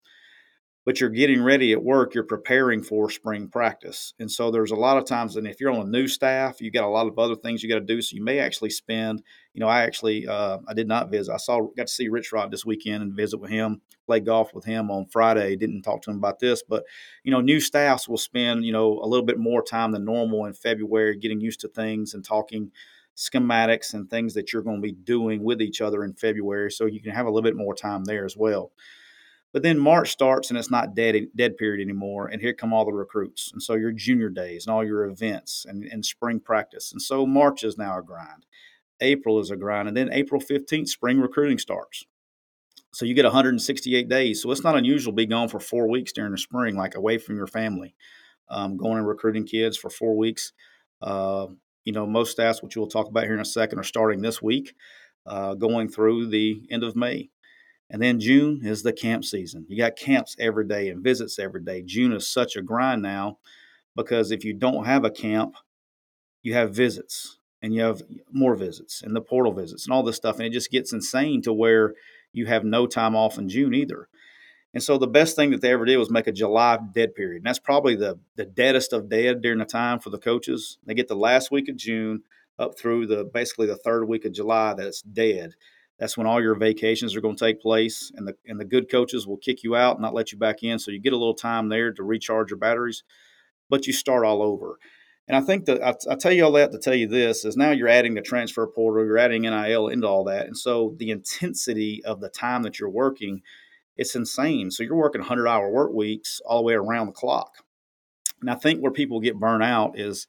But 0.85 1.01
you're 1.01 1.09
getting 1.09 1.41
ready 1.41 1.71
at 1.71 1.83
work, 1.83 2.13
you're 2.13 2.23
preparing 2.23 2.83
for 2.83 3.09
spring 3.09 3.47
practice. 3.47 4.13
And 4.19 4.29
so 4.29 4.51
there's 4.51 4.69
a 4.69 4.75
lot 4.75 4.99
of 4.99 5.05
times, 5.05 5.35
and 5.35 5.47
if 5.47 5.59
you're 5.59 5.71
on 5.71 5.87
a 5.87 5.89
new 5.89 6.07
staff, 6.07 6.61
you 6.61 6.69
got 6.69 6.83
a 6.83 6.87
lot 6.87 7.07
of 7.07 7.17
other 7.17 7.35
things 7.35 7.63
you 7.63 7.69
got 7.69 7.79
to 7.79 7.81
do. 7.81 8.03
So 8.03 8.15
you 8.15 8.23
may 8.23 8.37
actually 8.37 8.69
spend, 8.69 9.23
you 9.55 9.61
know, 9.61 9.67
I 9.67 9.81
actually, 9.81 10.27
uh, 10.27 10.59
I 10.67 10.75
did 10.75 10.87
not 10.87 11.09
visit. 11.09 11.33
I 11.33 11.37
saw, 11.37 11.69
got 11.75 11.87
to 11.87 11.91
see 11.93 12.07
Rich 12.07 12.31
Rod 12.31 12.51
this 12.51 12.67
weekend 12.67 13.01
and 13.01 13.15
visit 13.15 13.39
with 13.39 13.49
him, 13.49 13.81
play 14.05 14.19
golf 14.19 14.53
with 14.53 14.65
him 14.65 14.91
on 14.91 15.07
Friday. 15.07 15.55
Didn't 15.55 15.81
talk 15.81 16.03
to 16.03 16.11
him 16.11 16.17
about 16.17 16.37
this, 16.37 16.61
but, 16.61 16.83
you 17.23 17.31
know, 17.31 17.41
new 17.41 17.59
staffs 17.59 18.07
will 18.07 18.19
spend, 18.19 18.63
you 18.63 18.71
know, 18.71 18.99
a 18.99 19.07
little 19.07 19.25
bit 19.25 19.39
more 19.39 19.63
time 19.63 19.91
than 19.91 20.05
normal 20.05 20.45
in 20.45 20.53
February 20.53 21.17
getting 21.17 21.41
used 21.41 21.61
to 21.61 21.67
things 21.67 22.13
and 22.13 22.23
talking 22.23 22.71
schematics 23.15 23.93
and 23.93 24.09
things 24.09 24.33
that 24.33 24.51
you're 24.51 24.61
going 24.61 24.77
to 24.77 24.81
be 24.81 24.91
doing 24.91 25.43
with 25.43 25.61
each 25.61 25.81
other 25.81 26.03
in 26.03 26.13
February. 26.13 26.71
So 26.71 26.85
you 26.85 27.01
can 27.01 27.11
have 27.11 27.25
a 27.25 27.29
little 27.29 27.43
bit 27.43 27.55
more 27.55 27.75
time 27.75 28.03
there 28.03 28.25
as 28.25 28.35
well. 28.35 28.71
But 29.53 29.63
then 29.63 29.79
March 29.79 30.11
starts 30.11 30.49
and 30.49 30.59
it's 30.59 30.69
not 30.69 30.95
dead 30.95 31.27
dead 31.33 31.55
period 31.55 31.81
anymore, 31.81 32.27
and 32.27 32.41
here 32.41 32.53
come 32.53 32.73
all 32.73 32.83
the 32.83 32.91
recruits, 32.91 33.51
and 33.53 33.63
so 33.63 33.75
your 33.75 33.93
junior 33.93 34.29
days 34.29 34.67
and 34.67 34.75
all 34.75 34.83
your 34.83 35.05
events 35.05 35.65
and, 35.65 35.85
and 35.85 36.05
spring 36.05 36.41
practice, 36.41 36.91
and 36.91 37.01
so 37.01 37.25
March 37.25 37.63
is 37.63 37.77
now 37.77 37.97
a 37.97 38.03
grind. 38.03 38.45
April 38.99 39.39
is 39.39 39.51
a 39.51 39.55
grind, 39.55 39.87
and 39.87 39.95
then 39.95 40.11
April 40.11 40.41
fifteenth, 40.41 40.89
spring 40.89 41.21
recruiting 41.21 41.57
starts. 41.57 42.03
So 42.91 43.05
you 43.05 43.13
get 43.13 43.23
168 43.25 44.07
days. 44.07 44.41
So 44.41 44.51
it's 44.51 44.63
not 44.63 44.77
unusual 44.77 45.11
to 45.11 45.17
be 45.17 45.25
gone 45.25 45.49
for 45.49 45.59
four 45.59 45.89
weeks 45.89 46.13
during 46.13 46.31
the 46.31 46.37
spring, 46.37 46.75
like 46.77 46.95
away 46.95 47.17
from 47.17 47.35
your 47.35 47.47
family, 47.47 47.95
um, 48.49 48.77
going 48.77 48.99
and 48.99 49.07
recruiting 49.07 49.45
kids 49.45 49.77
for 49.77 49.89
four 49.89 50.17
weeks. 50.17 50.53
Uh, 51.01 51.47
you 51.85 51.93
know, 51.93 52.05
most 52.05 52.37
stats, 52.37 52.61
which 52.61 52.75
we'll 52.75 52.87
talk 52.87 53.07
about 53.07 53.23
here 53.23 53.35
in 53.35 53.39
a 53.39 53.45
second, 53.45 53.79
are 53.79 53.83
starting 53.83 54.21
this 54.21 54.41
week, 54.41 54.75
uh, 55.25 55.53
going 55.53 55.87
through 55.87 56.27
the 56.27 56.61
end 56.69 56.83
of 56.83 56.95
May. 56.95 57.29
And 57.89 58.01
then 58.01 58.19
June 58.19 58.61
is 58.65 58.83
the 58.83 58.91
camp 58.91 59.23
season. 59.23 59.65
You 59.69 59.77
got 59.77 59.95
camps 59.95 60.35
every 60.39 60.67
day 60.67 60.89
and 60.89 61.03
visits 61.03 61.37
every 61.37 61.61
day. 61.61 61.83
June 61.83 62.11
is 62.11 62.27
such 62.27 62.55
a 62.55 62.61
grind 62.61 63.03
now 63.03 63.37
because 63.95 64.31
if 64.31 64.43
you 64.43 64.53
don't 64.53 64.85
have 64.85 65.05
a 65.05 65.11
camp, 65.11 65.55
you 66.41 66.53
have 66.55 66.75
visits 66.75 67.37
and 67.61 67.73
you 67.73 67.81
have 67.81 68.01
more 68.31 68.55
visits 68.55 69.03
and 69.03 69.15
the 69.15 69.21
portal 69.21 69.53
visits 69.53 69.85
and 69.85 69.93
all 69.93 70.03
this 70.03 70.15
stuff. 70.15 70.37
And 70.37 70.47
it 70.47 70.53
just 70.53 70.71
gets 70.71 70.93
insane 70.93 71.43
to 71.43 71.53
where 71.53 71.93
you 72.33 72.47
have 72.47 72.63
no 72.63 72.87
time 72.87 73.15
off 73.15 73.37
in 73.37 73.47
June 73.49 73.73
either. 73.73 74.07
And 74.75 74.83
so 74.83 74.97
the 74.97 75.07
best 75.07 75.37
thing 75.37 75.51
that 75.51 75.61
they 75.61 75.71
ever 75.71 75.85
did 75.85 75.95
was 75.95 76.11
make 76.11 76.27
a 76.27 76.33
July 76.33 76.77
dead 76.93 77.15
period. 77.15 77.37
And 77.37 77.45
that's 77.45 77.59
probably 77.59 77.95
the, 77.95 78.19
the 78.35 78.43
deadest 78.45 78.91
of 78.91 79.07
dead 79.07 79.41
during 79.41 79.59
the 79.59 79.65
time 79.65 79.99
for 79.99 80.09
the 80.09 80.19
coaches. 80.19 80.77
They 80.85 80.93
get 80.93 81.07
the 81.07 81.15
last 81.15 81.49
week 81.49 81.69
of 81.69 81.77
June 81.77 82.23
up 82.59 82.77
through 82.77 83.07
the 83.07 83.23
basically 83.23 83.67
the 83.67 83.77
third 83.77 84.03
week 84.05 84.25
of 84.25 84.33
July 84.33 84.73
that 84.73 84.85
it's 84.85 85.01
dead. 85.01 85.53
That's 85.97 86.17
when 86.17 86.27
all 86.27 86.41
your 86.41 86.55
vacations 86.55 87.15
are 87.15 87.21
going 87.21 87.37
to 87.37 87.45
take 87.45 87.61
place, 87.61 88.11
and 88.15 88.27
the 88.27 88.33
and 88.45 88.59
the 88.59 88.65
good 88.65 88.91
coaches 88.91 89.25
will 89.25 89.37
kick 89.37 89.63
you 89.63 89.77
out 89.77 89.95
and 89.95 90.01
not 90.01 90.13
let 90.13 90.33
you 90.33 90.37
back 90.37 90.61
in. 90.61 90.77
So 90.77 90.91
you 90.91 90.99
get 90.99 91.13
a 91.13 91.17
little 91.17 91.33
time 91.33 91.69
there 91.69 91.93
to 91.93 92.03
recharge 92.03 92.51
your 92.51 92.57
batteries, 92.57 93.03
but 93.69 93.87
you 93.87 93.93
start 93.93 94.25
all 94.25 94.41
over. 94.41 94.77
And 95.29 95.37
I 95.37 95.41
think 95.41 95.65
that 95.65 95.81
I, 95.81 95.95
I 96.11 96.15
tell 96.15 96.33
you 96.33 96.43
all 96.43 96.51
that 96.51 96.73
to 96.73 96.79
tell 96.79 96.93
you 96.93 97.07
this 97.07 97.45
is 97.45 97.55
now 97.55 97.71
you're 97.71 97.87
adding 97.87 98.13
the 98.13 98.21
transfer 98.21 98.67
portal, 98.67 99.05
you're 99.05 99.17
adding 99.17 99.43
NIL 99.43 99.87
into 99.87 100.05
all 100.05 100.25
that, 100.25 100.47
and 100.47 100.57
so 100.57 100.95
the 100.97 101.11
intensity 101.11 102.03
of 102.03 102.19
the 102.19 102.29
time 102.29 102.63
that 102.63 102.77
you're 102.77 102.89
working 102.89 103.41
it's 103.97 104.15
insane. 104.15 104.71
So 104.71 104.83
you're 104.83 104.95
working 104.95 105.21
100 105.21 105.47
hour 105.47 105.69
work 105.69 105.93
weeks 105.93 106.41
all 106.45 106.59
the 106.59 106.63
way 106.63 106.73
around 106.73 107.07
the 107.07 107.13
clock. 107.13 107.63
And 108.41 108.49
I 108.49 108.55
think 108.55 108.81
where 108.81 108.91
people 108.91 109.19
get 109.19 109.39
burnt 109.39 109.63
out 109.63 109.97
is 109.97 110.27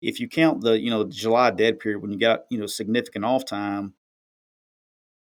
if 0.00 0.20
you 0.20 0.28
count 0.28 0.62
the, 0.62 0.80
you 0.80 0.90
know, 0.90 1.04
July 1.04 1.50
dead 1.50 1.78
period 1.78 2.00
when 2.00 2.12
you 2.12 2.18
got, 2.18 2.40
you 2.50 2.58
know, 2.58 2.66
significant 2.66 3.24
off 3.24 3.44
time, 3.44 3.94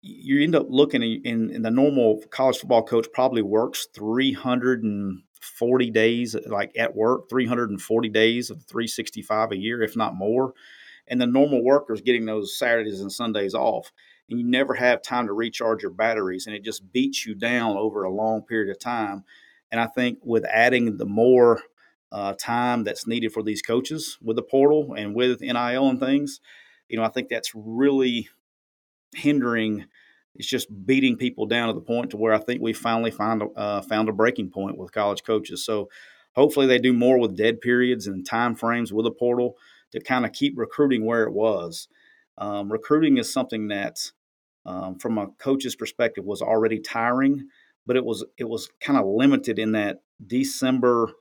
you 0.02 0.44
end 0.44 0.56
up 0.56 0.68
looking 0.70 1.02
in, 1.02 1.50
in 1.50 1.62
the 1.64 1.72
normal 1.72 2.22
college 2.30 2.58
football 2.58 2.84
coach 2.84 3.08
probably 3.12 3.42
works 3.42 3.88
340 3.96 5.92
days 5.92 6.36
like 6.46 6.72
at 6.78 6.96
work 6.96 7.28
340 7.28 8.10
days 8.10 8.52
of 8.52 8.64
365 8.66 9.54
a 9.54 9.58
year 9.58 9.82
if 9.82 9.96
not 9.96 10.16
more 10.16 10.54
and 11.08 11.20
the 11.20 11.26
normal 11.26 11.64
worker 11.64 11.94
is 11.94 12.02
getting 12.02 12.26
those 12.26 12.58
saturdays 12.58 13.02
and 13.02 13.12
sundays 13.12 13.56
off 13.56 13.92
and 14.30 14.40
you 14.40 14.46
never 14.46 14.74
have 14.74 15.02
time 15.02 15.28
to 15.28 15.34
recharge 15.34 15.82
your 15.82 15.92
batteries 15.92 16.48
and 16.48 16.56
it 16.56 16.64
just 16.64 16.92
beats 16.92 17.26
you 17.26 17.36
down 17.36 17.78
over 17.78 18.04
a 18.04 18.12
long 18.12 18.42
period 18.42 18.70
of 18.70 18.80
time 18.80 19.24
and 19.72 19.80
i 19.80 19.88
think 19.88 20.20
with 20.24 20.46
adding 20.46 20.98
the 20.98 21.06
more 21.06 21.62
uh, 22.12 22.34
time 22.40 22.84
that's 22.84 23.08
needed 23.08 23.34
for 23.34 23.44
these 23.44 23.62
coaches 23.62 24.18
with 24.22 24.38
the 24.38 24.42
portal 24.42 24.94
and 24.98 25.16
with 25.16 25.42
nil 25.42 25.90
and 25.90 26.00
things 26.00 26.40
you 26.88 26.98
know 26.98 27.04
i 27.04 27.10
think 27.10 27.30
that's 27.30 27.52
really 27.56 28.30
hindering. 29.16 29.86
It's 30.36 30.48
just 30.48 30.68
beating 30.86 31.18
people 31.18 31.46
down 31.46 31.68
to 31.68 31.74
the 31.74 31.82
point 31.82 32.12
to 32.12 32.18
where 32.18 32.34
I 32.34 32.40
think 32.40 32.62
we 32.62 32.74
finally 32.74 33.12
found 33.12 33.44
uh, 33.56 33.82
found 33.82 34.10
a 34.10 34.14
breaking 34.14 34.50
point 34.52 34.78
with 34.78 34.92
college 34.92 35.24
coaches. 35.24 35.64
So 35.66 35.90
hopefully 36.36 36.68
they 36.68 36.80
do 36.80 36.94
more 36.94 37.18
with 37.18 37.38
dead 37.38 37.62
periods 37.62 38.08
and 38.08 38.26
time 38.26 38.56
frames 38.56 38.92
with 38.92 39.06
a 39.06 39.12
portal 39.12 39.56
to 39.92 40.02
kind 40.02 40.26
of 40.26 40.34
keep 40.34 40.58
recruiting 40.58 41.06
where 41.06 41.24
it 41.24 41.34
was. 41.34 41.88
Um, 42.38 42.70
recruiting 42.70 43.18
is 43.18 43.32
something 43.32 43.70
that, 43.70 44.12
um, 44.66 44.98
from 45.00 45.18
a 45.18 45.28
coach's 45.40 45.76
perspective, 45.76 46.26
was 46.26 46.42
already 46.42 46.80
tiring, 46.80 47.48
but 47.86 47.96
it 47.96 48.06
was 48.06 48.24
it 48.38 48.46
was 48.46 48.70
kind 48.82 48.98
of 48.98 49.06
limited 49.06 49.60
in 49.60 49.74
that 49.74 50.02
December, 50.26 51.12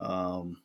um, 0.00 0.56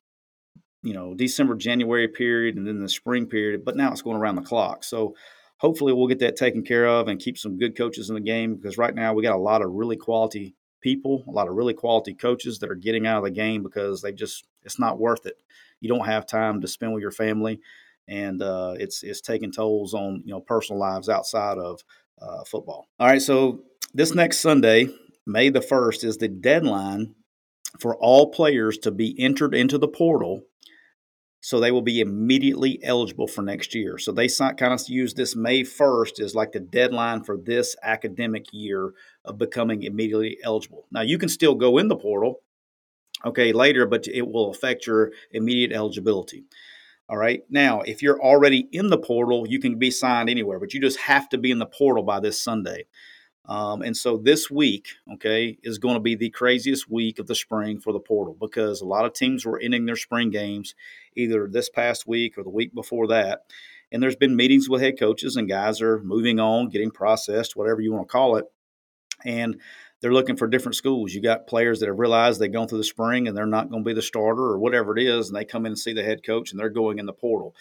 you 0.83 0.93
know, 0.93 1.13
December 1.13 1.55
January 1.55 2.07
period, 2.07 2.55
and 2.55 2.67
then 2.67 2.81
the 2.81 2.89
spring 2.89 3.27
period. 3.27 3.63
But 3.63 3.75
now 3.75 3.91
it's 3.91 4.01
going 4.01 4.17
around 4.17 4.35
the 4.35 4.41
clock. 4.41 4.83
So 4.83 5.15
hopefully 5.57 5.93
we'll 5.93 6.07
get 6.07 6.19
that 6.19 6.35
taken 6.35 6.63
care 6.63 6.87
of 6.87 7.07
and 7.07 7.19
keep 7.19 7.37
some 7.37 7.57
good 7.57 7.77
coaches 7.77 8.09
in 8.09 8.15
the 8.15 8.21
game 8.21 8.55
because 8.55 8.77
right 8.77 8.95
now 8.95 9.13
we 9.13 9.23
got 9.23 9.35
a 9.35 9.39
lot 9.39 9.61
of 9.61 9.71
really 9.71 9.97
quality 9.97 10.55
people, 10.81 11.23
a 11.27 11.31
lot 11.31 11.47
of 11.47 11.55
really 11.55 11.73
quality 11.73 12.13
coaches 12.13 12.59
that 12.59 12.69
are 12.69 12.75
getting 12.75 13.07
out 13.07 13.17
of 13.17 13.23
the 13.23 13.31
game 13.31 13.63
because 13.63 14.01
they 14.01 14.11
just 14.11 14.45
it's 14.63 14.79
not 14.79 14.99
worth 14.99 15.25
it. 15.25 15.35
You 15.79 15.89
don't 15.89 16.05
have 16.05 16.25
time 16.25 16.61
to 16.61 16.67
spend 16.67 16.93
with 16.93 17.01
your 17.01 17.11
family, 17.11 17.59
and 18.07 18.41
uh, 18.41 18.75
it's 18.79 19.03
it's 19.03 19.21
taking 19.21 19.51
tolls 19.51 19.93
on 19.93 20.21
you 20.25 20.33
know 20.33 20.41
personal 20.41 20.79
lives 20.79 21.09
outside 21.09 21.57
of 21.57 21.81
uh, 22.21 22.43
football. 22.45 22.87
All 22.99 23.07
right, 23.07 23.21
so 23.21 23.63
this 23.93 24.13
next 24.13 24.39
Sunday, 24.39 24.89
May 25.25 25.49
the 25.49 25.61
first, 25.61 26.03
is 26.03 26.17
the 26.17 26.27
deadline 26.27 27.15
for 27.79 27.95
all 27.97 28.31
players 28.31 28.77
to 28.79 28.91
be 28.91 29.15
entered 29.19 29.53
into 29.53 29.77
the 29.77 29.87
portal 29.87 30.43
so 31.47 31.59
they 31.59 31.71
will 31.71 31.81
be 31.81 32.01
immediately 32.01 32.79
eligible 32.83 33.27
for 33.27 33.41
next 33.41 33.73
year. 33.73 33.97
So 33.97 34.11
they 34.11 34.27
kind 34.27 34.73
of 34.73 34.81
use 34.89 35.13
this 35.13 35.35
May 35.35 35.61
1st 35.61 36.19
as 36.19 36.35
like 36.35 36.51
the 36.51 36.59
deadline 36.59 37.23
for 37.23 37.37
this 37.37 37.75
academic 37.81 38.47
year 38.51 38.93
of 39.23 39.37
becoming 39.37 39.83
immediately 39.83 40.37
eligible. 40.43 40.87
Now 40.91 41.01
you 41.01 41.17
can 41.17 41.29
still 41.29 41.55
go 41.55 41.77
in 41.77 41.87
the 41.87 41.95
portal, 41.95 42.41
okay, 43.23 43.53
later, 43.53 43.85
but 43.85 44.07
it 44.07 44.27
will 44.27 44.49
affect 44.49 44.87
your 44.87 45.11
immediate 45.31 45.71
eligibility. 45.71 46.45
All 47.09 47.17
right. 47.17 47.41
Now, 47.49 47.81
if 47.81 48.01
you're 48.01 48.21
already 48.21 48.67
in 48.71 48.89
the 48.89 48.97
portal, 48.97 49.47
you 49.47 49.59
can 49.59 49.79
be 49.79 49.91
signed 49.91 50.29
anywhere, 50.29 50.59
but 50.59 50.73
you 50.73 50.81
just 50.81 50.99
have 50.99 51.29
to 51.29 51.37
be 51.37 51.51
in 51.51 51.59
the 51.59 51.65
portal 51.65 52.03
by 52.03 52.19
this 52.19 52.41
Sunday. 52.41 52.85
Um, 53.45 53.81
and 53.81 53.95
so 53.95 54.17
this 54.17 54.51
week, 54.51 54.89
okay, 55.13 55.57
is 55.63 55.77
going 55.77 55.93
to 55.93 56.01
be 56.01 56.15
the 56.15 56.29
craziest 56.29 56.89
week 56.89 57.17
of 57.17 57.27
the 57.27 57.35
spring 57.35 57.79
for 57.79 57.93
the 57.93 57.99
portal 57.99 58.35
because 58.37 58.81
a 58.81 58.85
lot 58.85 59.05
of 59.05 59.13
teams 59.13 59.45
were 59.45 59.59
ending 59.59 59.85
their 59.85 59.95
spring 59.95 60.31
games 60.31 60.75
either 61.15 61.47
this 61.47 61.69
past 61.69 62.05
week 62.05 62.37
or 62.37 62.43
the 62.43 62.49
week 62.49 62.75
before 62.75 63.07
that. 63.07 63.43
And 63.89 64.03
there's 64.03 64.17
been 64.17 64.35
meetings 64.35 64.67
with 64.67 64.81
head 64.81 64.99
coaches, 64.99 65.37
and 65.37 65.47
guys 65.47 65.81
are 65.81 66.03
moving 66.03 66.41
on, 66.41 66.67
getting 66.67 66.91
processed, 66.91 67.55
whatever 67.55 67.79
you 67.79 67.93
want 67.93 68.05
to 68.05 68.11
call 68.11 68.35
it. 68.35 68.45
And 69.23 69.61
they're 70.01 70.13
looking 70.13 70.37
for 70.37 70.47
different 70.47 70.75
schools. 70.75 71.13
You 71.13 71.21
got 71.21 71.47
players 71.47 71.79
that 71.79 71.87
have 71.87 71.99
realized 71.99 72.39
they've 72.39 72.51
gone 72.51 72.67
through 72.67 72.77
the 72.77 72.83
spring 72.83 73.27
and 73.27 73.35
they're 73.35 73.45
not 73.45 73.69
going 73.69 73.83
to 73.83 73.87
be 73.87 73.93
the 73.93 74.01
starter 74.01 74.43
or 74.43 74.59
whatever 74.59 74.95
it 74.97 75.03
is, 75.03 75.27
and 75.27 75.35
they 75.35 75.45
come 75.45 75.65
in 75.65 75.71
and 75.71 75.79
see 75.79 75.93
the 75.93 76.03
head 76.03 76.23
coach 76.23 76.51
and 76.51 76.59
they're 76.59 76.69
going 76.69 76.99
in 76.99 77.05
the 77.05 77.13
portal. 77.13 77.55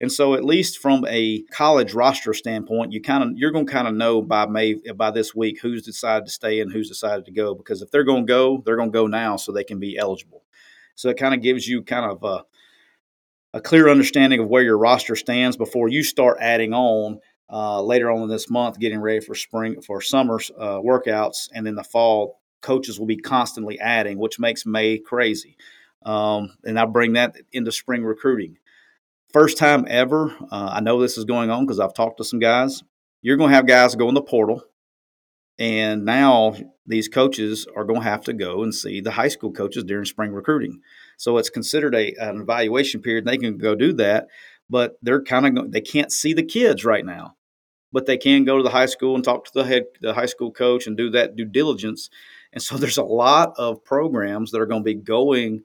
And 0.00 0.12
so, 0.12 0.34
at 0.34 0.44
least 0.44 0.78
from 0.78 1.04
a 1.08 1.42
college 1.50 1.92
roster 1.92 2.32
standpoint, 2.32 2.92
you 2.92 3.02
kind 3.02 3.24
of 3.24 3.30
you're 3.36 3.50
going 3.50 3.66
to 3.66 3.72
kind 3.72 3.88
of 3.88 3.94
know 3.94 4.22
by 4.22 4.46
May 4.46 4.74
by 4.74 5.10
this 5.10 5.34
week 5.34 5.60
who's 5.60 5.82
decided 5.82 6.26
to 6.26 6.32
stay 6.32 6.60
and 6.60 6.72
who's 6.72 6.88
decided 6.88 7.24
to 7.24 7.32
go. 7.32 7.54
Because 7.54 7.82
if 7.82 7.90
they're 7.90 8.04
going 8.04 8.24
to 8.24 8.30
go, 8.30 8.62
they're 8.64 8.76
going 8.76 8.92
to 8.92 8.96
go 8.96 9.08
now 9.08 9.36
so 9.36 9.50
they 9.50 9.64
can 9.64 9.80
be 9.80 9.98
eligible. 9.98 10.44
So 10.94 11.08
it 11.08 11.16
kind 11.16 11.34
of 11.34 11.42
gives 11.42 11.66
you 11.66 11.82
kind 11.82 12.10
of 12.10 12.22
a, 12.22 12.44
a 13.54 13.60
clear 13.60 13.88
understanding 13.88 14.38
of 14.40 14.48
where 14.48 14.62
your 14.62 14.78
roster 14.78 15.16
stands 15.16 15.56
before 15.56 15.88
you 15.88 16.04
start 16.04 16.38
adding 16.40 16.72
on 16.72 17.18
uh, 17.50 17.82
later 17.82 18.10
on 18.10 18.22
in 18.22 18.28
this 18.28 18.50
month, 18.50 18.78
getting 18.78 19.00
ready 19.00 19.20
for 19.20 19.34
spring 19.34 19.80
for 19.80 20.00
summer 20.00 20.40
uh, 20.58 20.78
workouts, 20.78 21.48
and 21.54 21.66
then 21.66 21.74
the 21.74 21.84
fall 21.84 22.40
coaches 22.60 22.98
will 22.98 23.06
be 23.06 23.16
constantly 23.16 23.78
adding, 23.78 24.18
which 24.18 24.38
makes 24.38 24.66
May 24.66 24.98
crazy. 24.98 25.56
Um, 26.04 26.56
and 26.64 26.78
I 26.78 26.84
bring 26.86 27.14
that 27.14 27.36
into 27.52 27.72
spring 27.72 28.04
recruiting 28.04 28.58
first 29.32 29.58
time 29.58 29.84
ever, 29.88 30.34
uh, 30.50 30.70
I 30.72 30.80
know 30.80 31.00
this 31.00 31.18
is 31.18 31.24
going 31.24 31.50
on 31.50 31.64
because 31.64 31.80
I've 31.80 31.94
talked 31.94 32.18
to 32.18 32.24
some 32.24 32.38
guys. 32.38 32.82
You're 33.22 33.36
going 33.36 33.50
to 33.50 33.56
have 33.56 33.66
guys 33.66 33.94
go 33.94 34.08
in 34.08 34.14
the 34.14 34.22
portal, 34.22 34.62
and 35.58 36.04
now 36.04 36.54
these 36.86 37.08
coaches 37.08 37.66
are 37.76 37.84
going 37.84 38.00
to 38.00 38.08
have 38.08 38.24
to 38.24 38.32
go 38.32 38.62
and 38.62 38.74
see 38.74 39.00
the 39.00 39.10
high 39.10 39.28
school 39.28 39.52
coaches 39.52 39.84
during 39.84 40.04
spring 40.04 40.32
recruiting. 40.32 40.80
So 41.16 41.36
it's 41.38 41.50
considered 41.50 41.94
a 41.94 42.14
an 42.18 42.40
evaluation 42.40 43.02
period. 43.02 43.24
They 43.24 43.38
can 43.38 43.58
go 43.58 43.74
do 43.74 43.92
that, 43.94 44.28
but 44.70 44.98
they're 45.02 45.22
kind 45.22 45.58
of 45.58 45.72
they 45.72 45.80
can't 45.80 46.12
see 46.12 46.32
the 46.32 46.44
kids 46.44 46.84
right 46.84 47.04
now, 47.04 47.34
but 47.92 48.06
they 48.06 48.16
can 48.16 48.44
go 48.44 48.56
to 48.56 48.62
the 48.62 48.70
high 48.70 48.86
school 48.86 49.14
and 49.14 49.24
talk 49.24 49.44
to 49.44 49.50
the 49.54 49.64
head 49.64 49.84
the 50.00 50.14
high 50.14 50.26
school 50.26 50.50
coach 50.50 50.86
and 50.86 50.96
do 50.96 51.10
that 51.10 51.36
due 51.36 51.44
diligence. 51.44 52.10
And 52.52 52.62
so 52.62 52.76
there's 52.78 52.98
a 52.98 53.02
lot 53.04 53.54
of 53.58 53.84
programs 53.84 54.50
that 54.50 54.60
are 54.60 54.66
going 54.66 54.82
to 54.82 54.84
be 54.84 54.94
going 54.94 55.62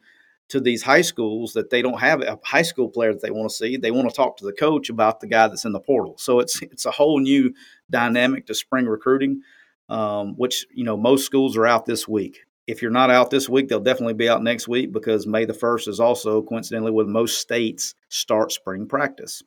to 0.50 0.60
these 0.60 0.84
high 0.84 1.02
schools 1.02 1.54
that 1.54 1.70
they 1.70 1.82
don't 1.82 2.00
have 2.00 2.22
a 2.22 2.40
high 2.44 2.62
school 2.62 2.90
player 2.90 3.14
that 3.14 3.22
they 3.22 3.32
want 3.32 3.50
to 3.50 3.56
see. 3.56 3.78
They 3.78 3.92
want 3.92 4.10
to 4.10 4.16
talk 4.16 4.38
to 4.38 4.46
the 4.46 4.54
coach 4.54 4.90
about 4.90 5.20
the 5.20 5.28
guy 5.28 5.48
that's 5.48 5.66
in 5.66 5.72
the 5.72 5.80
portal. 5.80 6.16
So 6.18 6.40
it's 6.40 6.62
it's 6.62 6.86
a 6.86 6.92
whole 6.92 7.20
new 7.20 7.54
dynamic 7.90 8.46
to 8.48 8.56
spring 8.56 8.86
recruiting, 8.86 9.42
um, 9.90 10.36
which 10.36 10.66
you 10.74 10.84
know 10.84 10.98
most 10.98 11.26
schools 11.26 11.58
are 11.58 11.66
out 11.66 11.86
this 11.86 12.08
week. 12.08 12.42
If 12.66 12.82
you're 12.82 12.92
not 12.92 13.10
out 13.10 13.30
this 13.30 13.50
week, 13.50 13.68
they'll 13.68 13.82
definitely 13.82 14.14
be 14.14 14.30
out 14.30 14.42
next 14.42 14.70
week 14.70 14.94
because 14.94 15.28
May 15.28 15.44
the 15.44 15.54
first 15.54 15.88
is 15.90 16.00
also 16.00 16.42
coincidentally 16.42 16.92
when 16.92 17.12
most 17.12 17.40
states 17.40 17.94
start 18.08 18.54
spring 18.54 18.88
practice. 18.88 19.44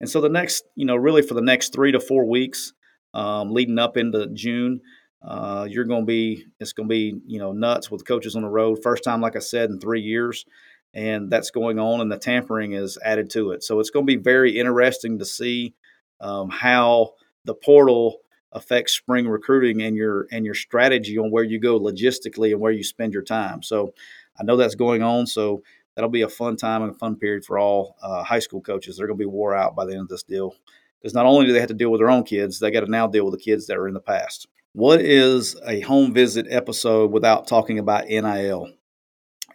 And 0.00 0.08
so 0.08 0.20
the 0.20 0.28
next, 0.28 0.64
you 0.76 0.86
know, 0.86 0.96
really 0.96 1.22
for 1.22 1.34
the 1.34 1.42
next 1.42 1.72
three 1.72 1.92
to 1.92 2.00
four 2.00 2.24
weeks, 2.24 2.72
um, 3.12 3.50
leading 3.50 3.78
up 3.78 3.96
into 3.96 4.28
June, 4.28 4.80
uh, 5.22 5.66
you're 5.68 5.84
going 5.84 6.02
to 6.02 6.06
be 6.06 6.46
it's 6.58 6.72
going 6.72 6.88
to 6.88 6.92
be 6.92 7.14
you 7.26 7.38
know 7.38 7.52
nuts 7.52 7.90
with 7.90 8.06
coaches 8.06 8.36
on 8.36 8.42
the 8.42 8.48
road. 8.48 8.82
First 8.82 9.04
time, 9.04 9.20
like 9.20 9.36
I 9.36 9.40
said, 9.40 9.68
in 9.68 9.78
three 9.78 10.00
years, 10.00 10.46
and 10.94 11.30
that's 11.30 11.50
going 11.50 11.78
on, 11.78 12.00
and 12.00 12.10
the 12.10 12.18
tampering 12.18 12.72
is 12.72 12.98
added 13.04 13.28
to 13.30 13.50
it. 13.50 13.62
So 13.62 13.80
it's 13.80 13.90
going 13.90 14.06
to 14.06 14.16
be 14.16 14.22
very 14.22 14.58
interesting 14.58 15.18
to 15.18 15.24
see 15.24 15.74
um, 16.20 16.48
how 16.48 17.14
the 17.44 17.54
portal 17.54 18.20
affects 18.52 18.94
spring 18.94 19.28
recruiting 19.28 19.82
and 19.82 19.94
your 19.94 20.26
and 20.32 20.44
your 20.44 20.54
strategy 20.54 21.18
on 21.18 21.30
where 21.30 21.44
you 21.44 21.60
go 21.60 21.78
logistically 21.78 22.52
and 22.52 22.60
where 22.60 22.72
you 22.72 22.82
spend 22.82 23.12
your 23.12 23.22
time. 23.22 23.62
So 23.62 23.92
I 24.38 24.44
know 24.44 24.56
that's 24.56 24.74
going 24.74 25.02
on. 25.02 25.26
So 25.26 25.62
that'll 25.94 26.10
be 26.10 26.22
a 26.22 26.28
fun 26.28 26.56
time 26.56 26.82
and 26.82 26.90
a 26.90 26.98
fun 26.98 27.16
period 27.16 27.44
for 27.44 27.58
all 27.58 27.96
uh, 28.02 28.22
high 28.22 28.38
school 28.38 28.60
coaches. 28.60 28.96
They're 28.96 29.06
going 29.06 29.18
to 29.18 29.22
be 29.22 29.26
wore 29.26 29.54
out 29.54 29.74
by 29.76 29.84
the 29.84 29.92
end 29.92 30.02
of 30.02 30.08
this 30.08 30.22
deal 30.22 30.54
because 31.00 31.14
not 31.14 31.26
only 31.26 31.46
do 31.46 31.52
they 31.52 31.60
have 31.60 31.68
to 31.68 31.74
deal 31.74 31.90
with 31.90 32.00
their 32.00 32.10
own 32.10 32.24
kids, 32.24 32.58
they 32.58 32.70
got 32.70 32.80
to 32.80 32.90
now 32.90 33.06
deal 33.06 33.24
with 33.24 33.34
the 33.34 33.42
kids 33.42 33.66
that 33.66 33.76
are 33.76 33.88
in 33.88 33.94
the 33.94 34.00
past. 34.00 34.46
What 34.72 35.00
is 35.00 35.56
a 35.66 35.80
home 35.80 36.12
visit 36.12 36.46
episode 36.48 37.10
without 37.10 37.46
talking 37.46 37.78
about 37.78 38.06
NIL? 38.06 38.72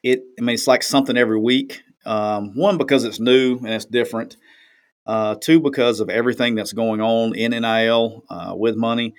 It, 0.03 0.23
I 0.37 0.41
mean, 0.41 0.55
it's 0.55 0.67
like 0.67 0.83
something 0.83 1.17
every 1.17 1.39
week. 1.39 1.81
Um, 2.05 2.55
one 2.55 2.77
because 2.77 3.03
it's 3.03 3.19
new 3.19 3.57
and 3.57 3.69
it's 3.69 3.85
different. 3.85 4.37
Uh, 5.07 5.35
two 5.35 5.59
because 5.59 5.99
of 5.99 6.09
everything 6.09 6.55
that's 6.55 6.73
going 6.73 6.99
on 6.99 7.35
in 7.35 7.51
NIL 7.51 8.23
uh, 8.29 8.53
with 8.55 8.75
money. 8.75 9.13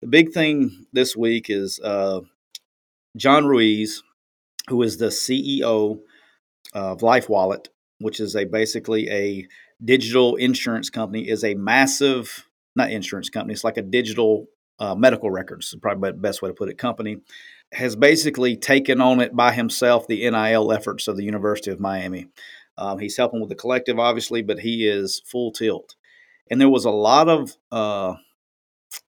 The 0.00 0.08
big 0.08 0.32
thing 0.32 0.86
this 0.92 1.16
week 1.16 1.46
is 1.48 1.78
uh, 1.80 2.20
John 3.16 3.46
Ruiz, 3.46 4.02
who 4.68 4.82
is 4.82 4.96
the 4.96 5.06
CEO 5.06 6.00
of 6.76 7.02
Life 7.02 7.30
Wallet, 7.30 7.70
which 8.00 8.20
is 8.20 8.36
a 8.36 8.44
basically 8.44 9.08
a 9.08 9.48
digital 9.82 10.36
insurance 10.36 10.90
company, 10.90 11.26
is 11.26 11.42
a 11.42 11.54
massive 11.54 12.46
not 12.76 12.90
insurance 12.90 13.30
company. 13.30 13.54
It's 13.54 13.64
like 13.64 13.78
a 13.78 13.82
digital 13.82 14.46
uh, 14.78 14.94
medical 14.94 15.30
records, 15.30 15.74
probably 15.80 16.10
the 16.10 16.18
best 16.18 16.42
way 16.42 16.50
to 16.50 16.54
put 16.54 16.68
it, 16.68 16.76
company, 16.76 17.16
has 17.72 17.96
basically 17.96 18.56
taken 18.56 19.00
on 19.00 19.20
it 19.20 19.34
by 19.34 19.52
himself 19.52 20.06
the 20.06 20.28
NIL 20.30 20.70
efforts 20.70 21.08
of 21.08 21.16
the 21.16 21.24
University 21.24 21.70
of 21.70 21.80
Miami. 21.80 22.28
Um, 22.76 22.98
he's 22.98 23.16
helping 23.16 23.40
with 23.40 23.48
the 23.48 23.54
collective, 23.54 23.98
obviously, 23.98 24.42
but 24.42 24.58
he 24.58 24.86
is 24.86 25.22
full 25.24 25.52
tilt. 25.52 25.96
And 26.50 26.60
there 26.60 26.68
was 26.68 26.84
a 26.84 26.90
lot 26.90 27.30
of, 27.30 27.56
uh, 27.72 28.16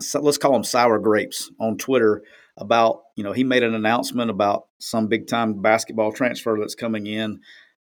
so 0.00 0.20
let's 0.20 0.38
call 0.38 0.52
them 0.52 0.64
sour 0.64 0.98
grapes 0.98 1.50
on 1.60 1.76
Twitter 1.76 2.22
about, 2.58 3.02
you 3.16 3.24
know, 3.24 3.32
he 3.32 3.44
made 3.44 3.62
an 3.62 3.74
announcement 3.74 4.30
about 4.30 4.66
some 4.78 5.06
big 5.06 5.26
time 5.26 5.62
basketball 5.62 6.12
transfer 6.12 6.56
that's 6.60 6.74
coming 6.74 7.06
in, 7.06 7.40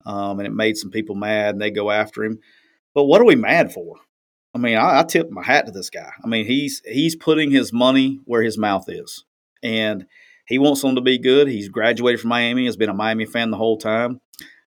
um, 0.06 0.38
and 0.38 0.46
it 0.46 0.52
made 0.52 0.76
some 0.76 0.90
people 0.90 1.14
mad 1.14 1.54
and 1.54 1.60
they 1.60 1.70
go 1.70 1.90
after 1.90 2.24
him. 2.24 2.38
But 2.94 3.04
what 3.04 3.20
are 3.20 3.26
we 3.26 3.36
mad 3.36 3.72
for? 3.72 3.96
I 4.54 4.58
mean, 4.58 4.76
I, 4.76 5.00
I 5.00 5.02
tip 5.02 5.30
my 5.30 5.44
hat 5.44 5.66
to 5.66 5.72
this 5.72 5.90
guy. 5.90 6.10
I 6.24 6.26
mean, 6.26 6.46
he's 6.46 6.82
he's 6.84 7.16
putting 7.16 7.50
his 7.50 7.72
money 7.72 8.20
where 8.24 8.42
his 8.42 8.58
mouth 8.58 8.88
is, 8.88 9.24
and 9.62 10.06
he 10.46 10.58
wants 10.58 10.82
them 10.82 10.94
to 10.94 11.00
be 11.00 11.18
good. 11.18 11.48
He's 11.48 11.68
graduated 11.68 12.20
from 12.20 12.30
Miami. 12.30 12.66
Has 12.66 12.76
been 12.76 12.88
a 12.88 12.94
Miami 12.94 13.26
fan 13.26 13.50
the 13.50 13.56
whole 13.56 13.78
time. 13.78 14.20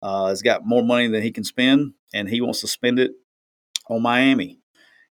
Uh, 0.01 0.27
has 0.27 0.41
got 0.41 0.65
more 0.65 0.83
money 0.83 1.07
than 1.07 1.23
he 1.23 1.31
can 1.31 1.43
spend, 1.43 1.93
and 2.13 2.27
he 2.27 2.41
wants 2.41 2.61
to 2.61 2.67
spend 2.67 2.99
it 2.99 3.11
on 3.89 4.01
Miami. 4.01 4.59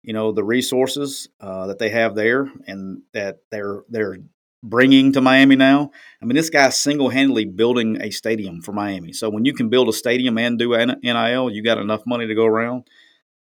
You 0.03 0.13
know 0.13 0.31
the 0.31 0.43
resources 0.43 1.29
uh, 1.39 1.67
that 1.67 1.79
they 1.79 1.89
have 1.89 2.15
there, 2.15 2.51
and 2.67 3.01
that 3.13 3.37
they're 3.51 3.83
they're 3.89 4.17
bringing 4.63 5.13
to 5.13 5.21
Miami 5.21 5.55
now. 5.55 5.91
I 6.21 6.25
mean, 6.25 6.35
this 6.35 6.49
guy's 6.49 6.77
single 6.77 7.09
handedly 7.09 7.45
building 7.45 7.99
a 8.01 8.11
stadium 8.11 8.61
for 8.61 8.73
Miami. 8.73 9.13
So 9.13 9.29
when 9.29 9.45
you 9.45 9.53
can 9.53 9.69
build 9.69 9.89
a 9.89 9.93
stadium 9.93 10.37
and 10.37 10.59
do 10.59 10.75
NIL, 10.77 11.49
you 11.49 11.63
got 11.63 11.77
enough 11.77 12.05
money 12.05 12.27
to 12.27 12.35
go 12.35 12.45
around. 12.45 12.87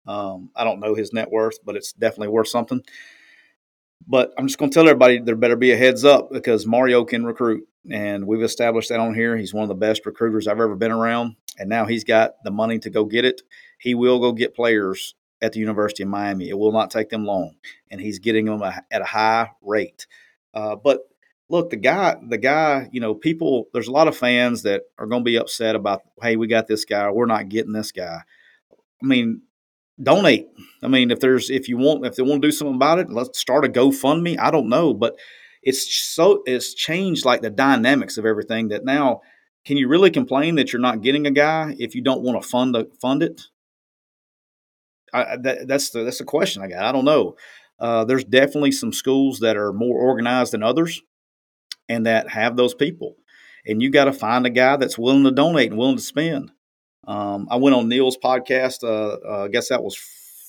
Um, 0.06 0.50
I 0.54 0.64
don't 0.64 0.80
know 0.80 0.94
his 0.94 1.12
net 1.12 1.30
worth, 1.30 1.58
but 1.64 1.76
it's 1.76 1.92
definitely 1.92 2.28
worth 2.28 2.48
something. 2.48 2.82
But 4.06 4.32
I'm 4.38 4.46
just 4.46 4.58
going 4.58 4.70
to 4.70 4.74
tell 4.74 4.88
everybody 4.88 5.18
there 5.18 5.36
better 5.36 5.56
be 5.56 5.72
a 5.72 5.76
heads 5.76 6.04
up 6.04 6.30
because 6.30 6.66
Mario 6.66 7.04
can 7.04 7.26
recruit. 7.26 7.68
And 7.90 8.26
we've 8.26 8.42
established 8.42 8.88
that 8.90 9.00
on 9.00 9.14
here. 9.14 9.36
He's 9.36 9.52
one 9.52 9.62
of 9.62 9.68
the 9.68 9.74
best 9.74 10.06
recruiters 10.06 10.46
I've 10.46 10.60
ever 10.60 10.76
been 10.76 10.92
around. 10.92 11.36
And 11.58 11.68
now 11.68 11.84
he's 11.84 12.04
got 12.04 12.42
the 12.44 12.50
money 12.50 12.78
to 12.80 12.90
go 12.90 13.04
get 13.04 13.24
it. 13.24 13.42
He 13.78 13.94
will 13.94 14.18
go 14.20 14.32
get 14.32 14.54
players 14.54 15.14
at 15.42 15.52
the 15.52 15.60
University 15.60 16.04
of 16.04 16.08
Miami. 16.08 16.48
It 16.48 16.58
will 16.58 16.72
not 16.72 16.90
take 16.90 17.10
them 17.10 17.24
long. 17.24 17.56
And 17.90 18.00
he's 18.00 18.18
getting 18.18 18.46
them 18.46 18.62
at 18.62 18.84
a 18.90 19.04
high 19.04 19.50
rate. 19.62 20.06
Uh, 20.54 20.76
but 20.76 21.07
look, 21.48 21.70
the 21.70 21.76
guy, 21.76 22.16
the 22.28 22.38
guy, 22.38 22.88
you 22.92 23.00
know, 23.00 23.14
people, 23.14 23.66
there's 23.72 23.88
a 23.88 23.92
lot 23.92 24.08
of 24.08 24.16
fans 24.16 24.62
that 24.62 24.82
are 24.98 25.06
going 25.06 25.22
to 25.22 25.28
be 25.28 25.36
upset 25.36 25.74
about, 25.74 26.02
hey, 26.22 26.36
we 26.36 26.46
got 26.46 26.66
this 26.66 26.84
guy, 26.84 27.10
we're 27.10 27.26
not 27.26 27.48
getting 27.48 27.72
this 27.72 27.92
guy. 27.92 28.22
I 29.02 29.06
mean, 29.06 29.42
donate. 30.02 30.48
I 30.82 30.88
mean, 30.88 31.10
if 31.10 31.20
there's 31.20 31.50
if 31.50 31.68
you 31.68 31.76
want 31.76 32.06
if 32.06 32.16
they 32.16 32.22
want 32.22 32.42
to 32.42 32.48
do 32.48 32.52
something 32.52 32.76
about 32.76 32.98
it, 32.98 33.10
let's 33.10 33.38
start 33.38 33.64
a 33.64 33.68
GoFundMe. 33.68 34.38
I 34.38 34.50
don't 34.50 34.68
know, 34.68 34.94
but 34.94 35.16
it's 35.62 35.94
so 35.94 36.42
it's 36.46 36.74
changed 36.74 37.24
like 37.24 37.42
the 37.42 37.50
dynamics 37.50 38.16
of 38.18 38.26
everything 38.26 38.68
that 38.68 38.84
now 38.84 39.20
can 39.64 39.76
you 39.76 39.88
really 39.88 40.10
complain 40.10 40.54
that 40.54 40.72
you're 40.72 40.80
not 40.80 41.02
getting 41.02 41.26
a 41.26 41.30
guy 41.30 41.74
if 41.78 41.94
you 41.94 42.02
don't 42.02 42.22
want 42.22 42.40
to 42.40 42.48
fund 42.48 42.76
a, 42.76 42.86
fund 43.00 43.22
it? 43.22 43.42
I, 45.12 45.36
that, 45.42 45.66
that's 45.66 45.90
the 45.90 46.04
that's 46.04 46.18
the 46.18 46.24
question 46.24 46.62
I 46.62 46.68
got. 46.68 46.84
I 46.84 46.92
don't 46.92 47.04
know. 47.04 47.36
Uh, 47.80 48.04
there's 48.04 48.24
definitely 48.24 48.72
some 48.72 48.92
schools 48.92 49.38
that 49.40 49.56
are 49.56 49.72
more 49.72 50.00
organized 50.00 50.52
than 50.52 50.62
others, 50.62 51.02
and 51.88 52.06
that 52.06 52.28
have 52.30 52.56
those 52.56 52.74
people. 52.74 53.16
And 53.66 53.82
you 53.82 53.90
got 53.90 54.04
to 54.04 54.12
find 54.12 54.46
a 54.46 54.50
guy 54.50 54.76
that's 54.76 54.98
willing 54.98 55.24
to 55.24 55.30
donate 55.30 55.70
and 55.70 55.78
willing 55.78 55.96
to 55.96 56.02
spend. 56.02 56.52
Um, 57.06 57.48
I 57.50 57.56
went 57.56 57.74
on 57.74 57.88
Neil's 57.88 58.18
podcast. 58.18 58.84
Uh, 58.84 59.18
uh, 59.26 59.44
I 59.44 59.48
guess 59.48 59.68
that 59.68 59.82
was 59.82 59.96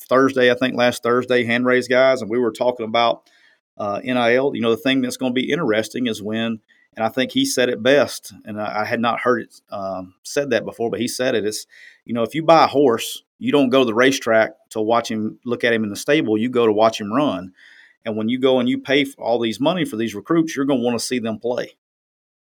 Thursday, 0.10 0.52
I 0.52 0.56
think 0.56 0.76
last 0.76 1.04
Thursday, 1.04 1.46
hand 1.46 1.66
raised 1.66 1.90
guys, 1.90 2.22
and 2.22 2.30
we 2.30 2.40
were 2.40 2.52
talking 2.52 2.86
about 2.86 3.30
uh, 3.78 4.02
NIL. 4.04 4.56
You 4.56 4.62
know, 4.62 4.72
the 4.72 4.78
thing 4.78 5.02
that's 5.02 5.18
going 5.18 5.34
to 5.34 5.42
be 5.42 5.52
interesting 5.52 6.08
is 6.08 6.22
when, 6.22 6.60
and 6.98 7.06
I 7.06 7.10
think 7.10 7.32
he 7.32 7.46
said 7.46 7.70
it 7.70 7.82
best, 7.82 8.34
and 8.44 8.60
I, 8.60 8.82
I 8.82 8.86
had 8.86 9.00
not 9.00 9.22
heard 9.22 9.44
it 9.44 9.62
um, 9.72 10.16
said 10.24 10.50
that 10.50 10.66
before, 10.66 10.90
but 10.90 11.00
he 11.00 11.08
said 11.08 11.36
it. 11.36 11.46
It's, 11.46 11.66
you 12.04 12.14
know, 12.14 12.24
if 12.24 12.36
you 12.36 12.44
buy 12.44 12.66
a 12.66 12.68
horse, 12.68 13.24
you 13.38 13.52
don't 13.54 13.70
go 13.70 13.80
to 13.80 13.86
the 13.86 13.94
racetrack 13.94 14.52
to 14.72 14.82
watch 14.82 15.10
him, 15.10 15.40
look 15.46 15.64
at 15.64 15.72
him 15.72 15.84
in 15.84 15.90
the 15.90 15.96
stable. 15.96 16.38
You 16.38 16.50
go 16.50 16.66
to 16.66 16.74
watch 16.74 17.00
him 17.00 17.14
run. 17.14 17.54
And 18.06 18.16
when 18.16 18.30
you 18.30 18.40
go 18.40 18.60
and 18.60 18.70
you 18.70 18.80
pay 18.80 19.06
all 19.18 19.40
these 19.40 19.60
money 19.60 19.86
for 19.86 19.98
these 19.98 20.16
recruits, 20.16 20.56
you're 20.56 20.66
going 20.66 20.80
to 20.80 20.86
want 20.86 21.00
to 21.00 21.06
see 21.06 21.20
them 21.20 21.40
play. 21.40 21.76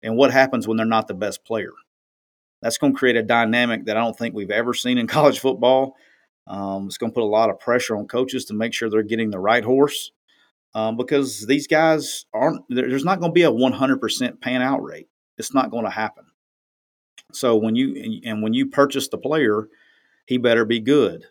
And 0.01 0.17
what 0.17 0.31
happens 0.31 0.67
when 0.67 0.77
they're 0.77 0.85
not 0.85 1.07
the 1.07 1.13
best 1.13 1.45
player? 1.45 1.71
that's 2.65 2.79
going 2.79 2.93
to 2.93 2.97
create 2.97 3.15
a 3.15 3.21
dynamic 3.21 3.85
that 3.85 3.95
I 3.95 3.99
don't 3.99 4.17
think 4.17 4.33
we've 4.33 4.49
ever 4.49 4.73
seen 4.73 4.97
in 4.97 5.05
college 5.17 5.39
football. 5.39 5.95
Um, 6.47 6.87
it's 6.87 6.97
going 6.97 7.11
to 7.11 7.13
put 7.13 7.23
a 7.23 7.25
lot 7.25 7.51
of 7.51 7.59
pressure 7.59 7.95
on 7.95 8.07
coaches 8.07 8.45
to 8.45 8.55
make 8.55 8.73
sure 8.73 8.89
they're 8.89 9.03
getting 9.03 9.29
the 9.29 9.39
right 9.39 9.63
horse 9.63 10.11
um, 10.73 10.97
because 10.97 11.45
these 11.45 11.67
guys 11.67 12.25
aren't, 12.33 12.63
there's 12.69 13.05
not 13.05 13.19
going 13.19 13.31
to 13.31 13.35
be 13.35 13.43
a 13.43 13.51
100% 13.51 14.41
pan 14.41 14.63
out 14.63 14.83
rate. 14.83 15.07
It's 15.37 15.53
not 15.53 15.69
going 15.69 15.85
to 15.85 15.91
happen. 15.91 16.25
So 17.33 17.55
when 17.55 17.75
you, 17.75 18.21
and 18.25 18.41
when 18.41 18.53
you 18.53 18.67
purchase 18.67 19.09
the 19.09 19.17
player, 19.19 19.67
he 20.25 20.37
better 20.37 20.65
be 20.65 20.79
good. 20.79 21.25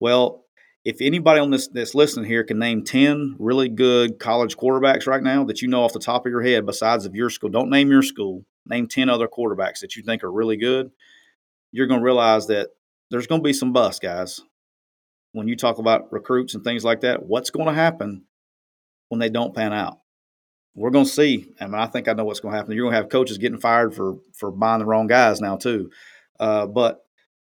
Well, 0.00 0.44
if 0.88 1.02
anybody 1.02 1.38
on 1.38 1.50
this 1.50 1.68
that's 1.68 1.94
listening 1.94 2.24
here 2.24 2.42
can 2.42 2.58
name 2.58 2.82
10 2.82 3.36
really 3.38 3.68
good 3.68 4.18
college 4.18 4.56
quarterbacks 4.56 5.06
right 5.06 5.22
now 5.22 5.44
that 5.44 5.60
you 5.60 5.68
know 5.68 5.84
off 5.84 5.92
the 5.92 5.98
top 5.98 6.24
of 6.24 6.30
your 6.30 6.40
head 6.40 6.64
besides 6.64 7.04
of 7.04 7.14
your 7.14 7.28
school, 7.28 7.50
don't 7.50 7.68
name 7.68 7.90
your 7.90 8.02
school, 8.02 8.46
name 8.64 8.88
10 8.88 9.10
other 9.10 9.28
quarterbacks 9.28 9.80
that 9.80 9.96
you 9.96 10.02
think 10.02 10.24
are 10.24 10.32
really 10.32 10.56
good, 10.56 10.90
you're 11.72 11.88
going 11.88 12.00
to 12.00 12.04
realize 12.04 12.46
that 12.46 12.70
there's 13.10 13.26
going 13.26 13.42
to 13.42 13.44
be 13.44 13.52
some 13.52 13.70
bust 13.70 14.00
guys. 14.00 14.40
When 15.32 15.46
you 15.46 15.56
talk 15.56 15.76
about 15.76 16.10
recruits 16.10 16.54
and 16.54 16.64
things 16.64 16.86
like 16.86 17.02
that, 17.02 17.22
what's 17.22 17.50
going 17.50 17.66
to 17.66 17.74
happen 17.74 18.24
when 19.10 19.18
they 19.18 19.28
don't 19.28 19.54
pan 19.54 19.74
out? 19.74 19.98
We're 20.74 20.88
going 20.88 21.04
to 21.04 21.10
see. 21.10 21.50
I 21.60 21.66
mean, 21.66 21.74
I 21.74 21.84
think 21.84 22.08
I 22.08 22.14
know 22.14 22.24
what's 22.24 22.40
going 22.40 22.52
to 22.52 22.56
happen. 22.56 22.72
You're 22.72 22.86
going 22.86 22.94
to 22.94 23.02
have 23.02 23.10
coaches 23.10 23.36
getting 23.36 23.60
fired 23.60 23.94
for 23.94 24.20
for 24.32 24.50
buying 24.50 24.78
the 24.78 24.86
wrong 24.86 25.06
guys 25.06 25.38
now 25.38 25.58
too. 25.58 25.90
Uh, 26.40 26.66
but 26.66 27.04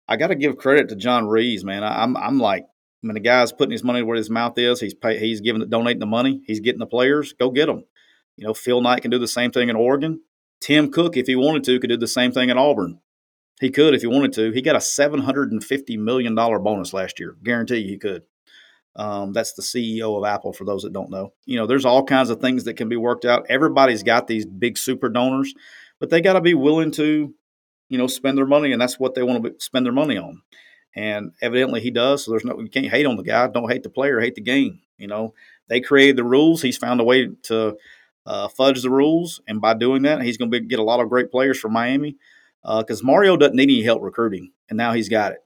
I 0.09 0.17
got 0.17 0.29
to 0.29 0.35
give 0.35 0.57
credit 0.57 0.89
to 0.89 0.97
John 0.97 1.29
Ruiz, 1.29 1.63
man. 1.63 1.85
I, 1.85 2.03
I'm 2.03 2.17
I'm 2.17 2.41
like, 2.41 2.65
I 3.03 3.07
mean, 3.07 3.15
the 3.15 3.21
guy's 3.21 3.53
putting 3.53 3.73
his 3.73 3.85
money 3.85 4.03
where 4.03 4.17
his 4.17 4.31
mouth 4.31 4.59
is. 4.59 4.81
He's 4.81 4.95
pay, 4.95 5.19
he's 5.19 5.41
giving 5.41 5.69
donating 5.69 6.01
the 6.01 6.07
money. 6.07 6.43
He's 6.47 6.61
getting 6.61 6.81
the 6.81 6.87
players. 6.87 7.33
Go 7.33 7.51
get 7.51 7.67
them. 7.67 7.85
You 8.37 8.47
know, 8.47 8.55
Phil 8.55 8.81
Knight 8.81 9.03
can 9.03 9.11
do 9.11 9.19
the 9.19 9.29
same 9.29 9.51
thing 9.51 9.69
in 9.69 9.77
Oregon. 9.77 10.21
Tim 10.61 10.91
Cook, 10.91 11.17
if 11.17 11.27
he 11.27 11.37
wanted 11.37 11.65
to, 11.65 11.79
could 11.79 11.91
do 11.91 11.97
the 11.97 12.09
same 12.09 12.33
thing 12.33 12.51
at 12.51 12.57
Auburn. 12.57 13.01
He 13.61 13.71
could 13.71 13.95
if 13.95 14.03
he 14.03 14.07
wanted 14.07 14.33
to. 14.35 14.53
He 14.53 14.63
got 14.63 14.77
a 14.77 14.81
$750 14.81 15.99
million 15.99 16.35
bonus 16.35 16.93
last 16.93 17.19
year. 17.19 17.37
Guarantee 17.43 17.79
you 17.79 17.89
he 17.89 17.99
could. 17.99 18.23
Um, 18.97 19.33
that's 19.33 19.53
the 19.53 19.63
CEO 19.63 20.17
of 20.17 20.25
Apple, 20.25 20.53
for 20.53 20.65
those 20.65 20.83
that 20.83 20.93
don't 20.93 21.11
know. 21.11 21.33
You 21.45 21.57
know, 21.57 21.67
there's 21.67 21.85
all 21.85 22.05
kinds 22.05 22.31
of 22.31 22.41
things 22.41 22.65
that 22.65 22.75
can 22.75 22.89
be 22.89 22.97
worked 22.97 23.25
out. 23.25 23.47
Everybody's 23.49 24.03
got 24.03 24.27
these 24.27 24.45
big 24.45 24.77
super 24.77 25.09
donors, 25.09 25.55
but 26.01 26.11
they 26.11 26.21
got 26.21 26.33
to 26.33 26.41
be 26.41 26.55
willing 26.55 26.91
to, 26.93 27.33
you 27.89 27.99
know, 27.99 28.09
spend 28.09 28.37
their 28.37 28.47
money, 28.47 28.73
and 28.73 28.81
that's 28.81 28.99
what 28.99 29.15
they 29.15 29.23
want 29.23 29.45
to 29.45 29.55
spend 29.59 29.87
their 29.87 29.93
money 29.93 30.19
on. 30.19 30.43
And 30.99 31.31
evidently 31.41 31.81
he 31.81 31.93
does. 31.93 32.25
So 32.25 32.33
there's 32.33 32.45
no, 32.45 32.59
you 32.59 32.69
can't 32.69 32.89
hate 32.89 33.07
on 33.07 33.15
the 33.15 33.23
guy. 33.23 33.47
Don't 33.47 33.71
hate 33.71 33.85
the 33.85 33.89
player, 33.89 34.19
hate 34.19 34.35
the 34.35 34.41
game. 34.41 34.81
You 34.97 35.07
know, 35.07 35.33
they 35.69 35.81
created 35.81 36.17
the 36.17 36.25
rules. 36.25 36.61
He's 36.61 36.77
found 36.77 37.01
a 37.01 37.05
way 37.05 37.29
to 37.45 37.77
uh, 38.27 38.49
fudge 38.49 38.83
the 38.83 38.91
rules, 38.91 39.41
and 39.47 39.61
by 39.61 39.75
doing 39.75 40.03
that, 40.03 40.23
he's 40.23 40.37
going 40.37 40.51
to 40.51 40.59
get 40.59 40.81
a 40.81 40.83
lot 40.83 40.99
of 40.99 41.09
great 41.09 41.31
players 41.31 41.57
from 41.61 41.73
Miami. 41.73 42.17
Because 42.65 43.03
uh, 43.03 43.05
Mario 43.05 43.37
doesn't 43.37 43.55
need 43.55 43.71
any 43.71 43.85
help 43.85 44.03
recruiting, 44.03 44.51
and 44.69 44.77
now 44.77 44.93
he's 44.93 45.09
got 45.09 45.31
it, 45.31 45.39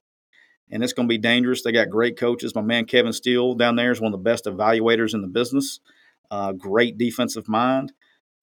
and 0.71 0.83
it's 0.83 0.95
going 0.95 1.07
to 1.07 1.12
be 1.12 1.19
dangerous. 1.19 1.62
They 1.62 1.71
got 1.71 1.91
great 1.91 2.17
coaches. 2.17 2.55
My 2.55 2.62
man 2.62 2.87
Kevin 2.87 3.12
Steele 3.12 3.55
down 3.55 3.77
there 3.77 3.93
is 3.93 4.01
one 4.01 4.15
of 4.15 4.19
the 4.19 4.31
best 4.31 4.47
evaluators 4.47 5.12
in 5.12 5.21
the 5.21 5.29
business. 5.29 5.81
Uh, 6.31 6.53
great 6.53 6.97
defensive 6.97 7.47
mind. 7.47 7.93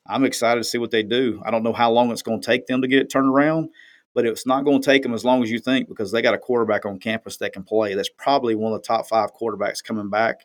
I'm 0.06 0.26
excited 0.26 0.60
to 0.60 0.69
see 0.69 0.78
what 0.78 0.91
they 0.91 1.02
do. 1.02 1.41
I 1.43 1.50
don't 1.50 1.63
know 1.63 1.74
how 1.74 1.91
long 1.91 2.12
it's 2.12 2.22
going 2.22 2.39
to 2.39 2.45
take 2.45 2.67
them 2.67 2.84
to 2.84 2.88
get 2.88 3.02
it 3.02 3.10
turned 3.10 3.34
around, 3.34 3.69
but 4.13 4.26
it's 4.26 4.45
not 4.45 4.65
going 4.65 4.82
to 4.82 4.86
take 4.86 5.04
them 5.04 5.13
as 5.13 5.24
long 5.24 5.43
as 5.43 5.52
you 5.52 5.60
think 5.60 5.88
because 5.88 6.12
they 6.12 6.22
got 6.22 6.34
a 6.34 6.39
quarterback 6.39 6.86
on 6.86 7.00
campus 7.00 7.38
that 7.38 7.54
can 7.54 7.63
play. 7.63 7.93
That's 7.93 8.10
probably 8.10 8.56
one 8.56 8.74
of 8.74 8.82
the 8.82 8.88
top 8.88 9.08
five 9.08 9.34
quarterbacks 9.34 9.84
coming 9.84 10.10
back, 10.10 10.41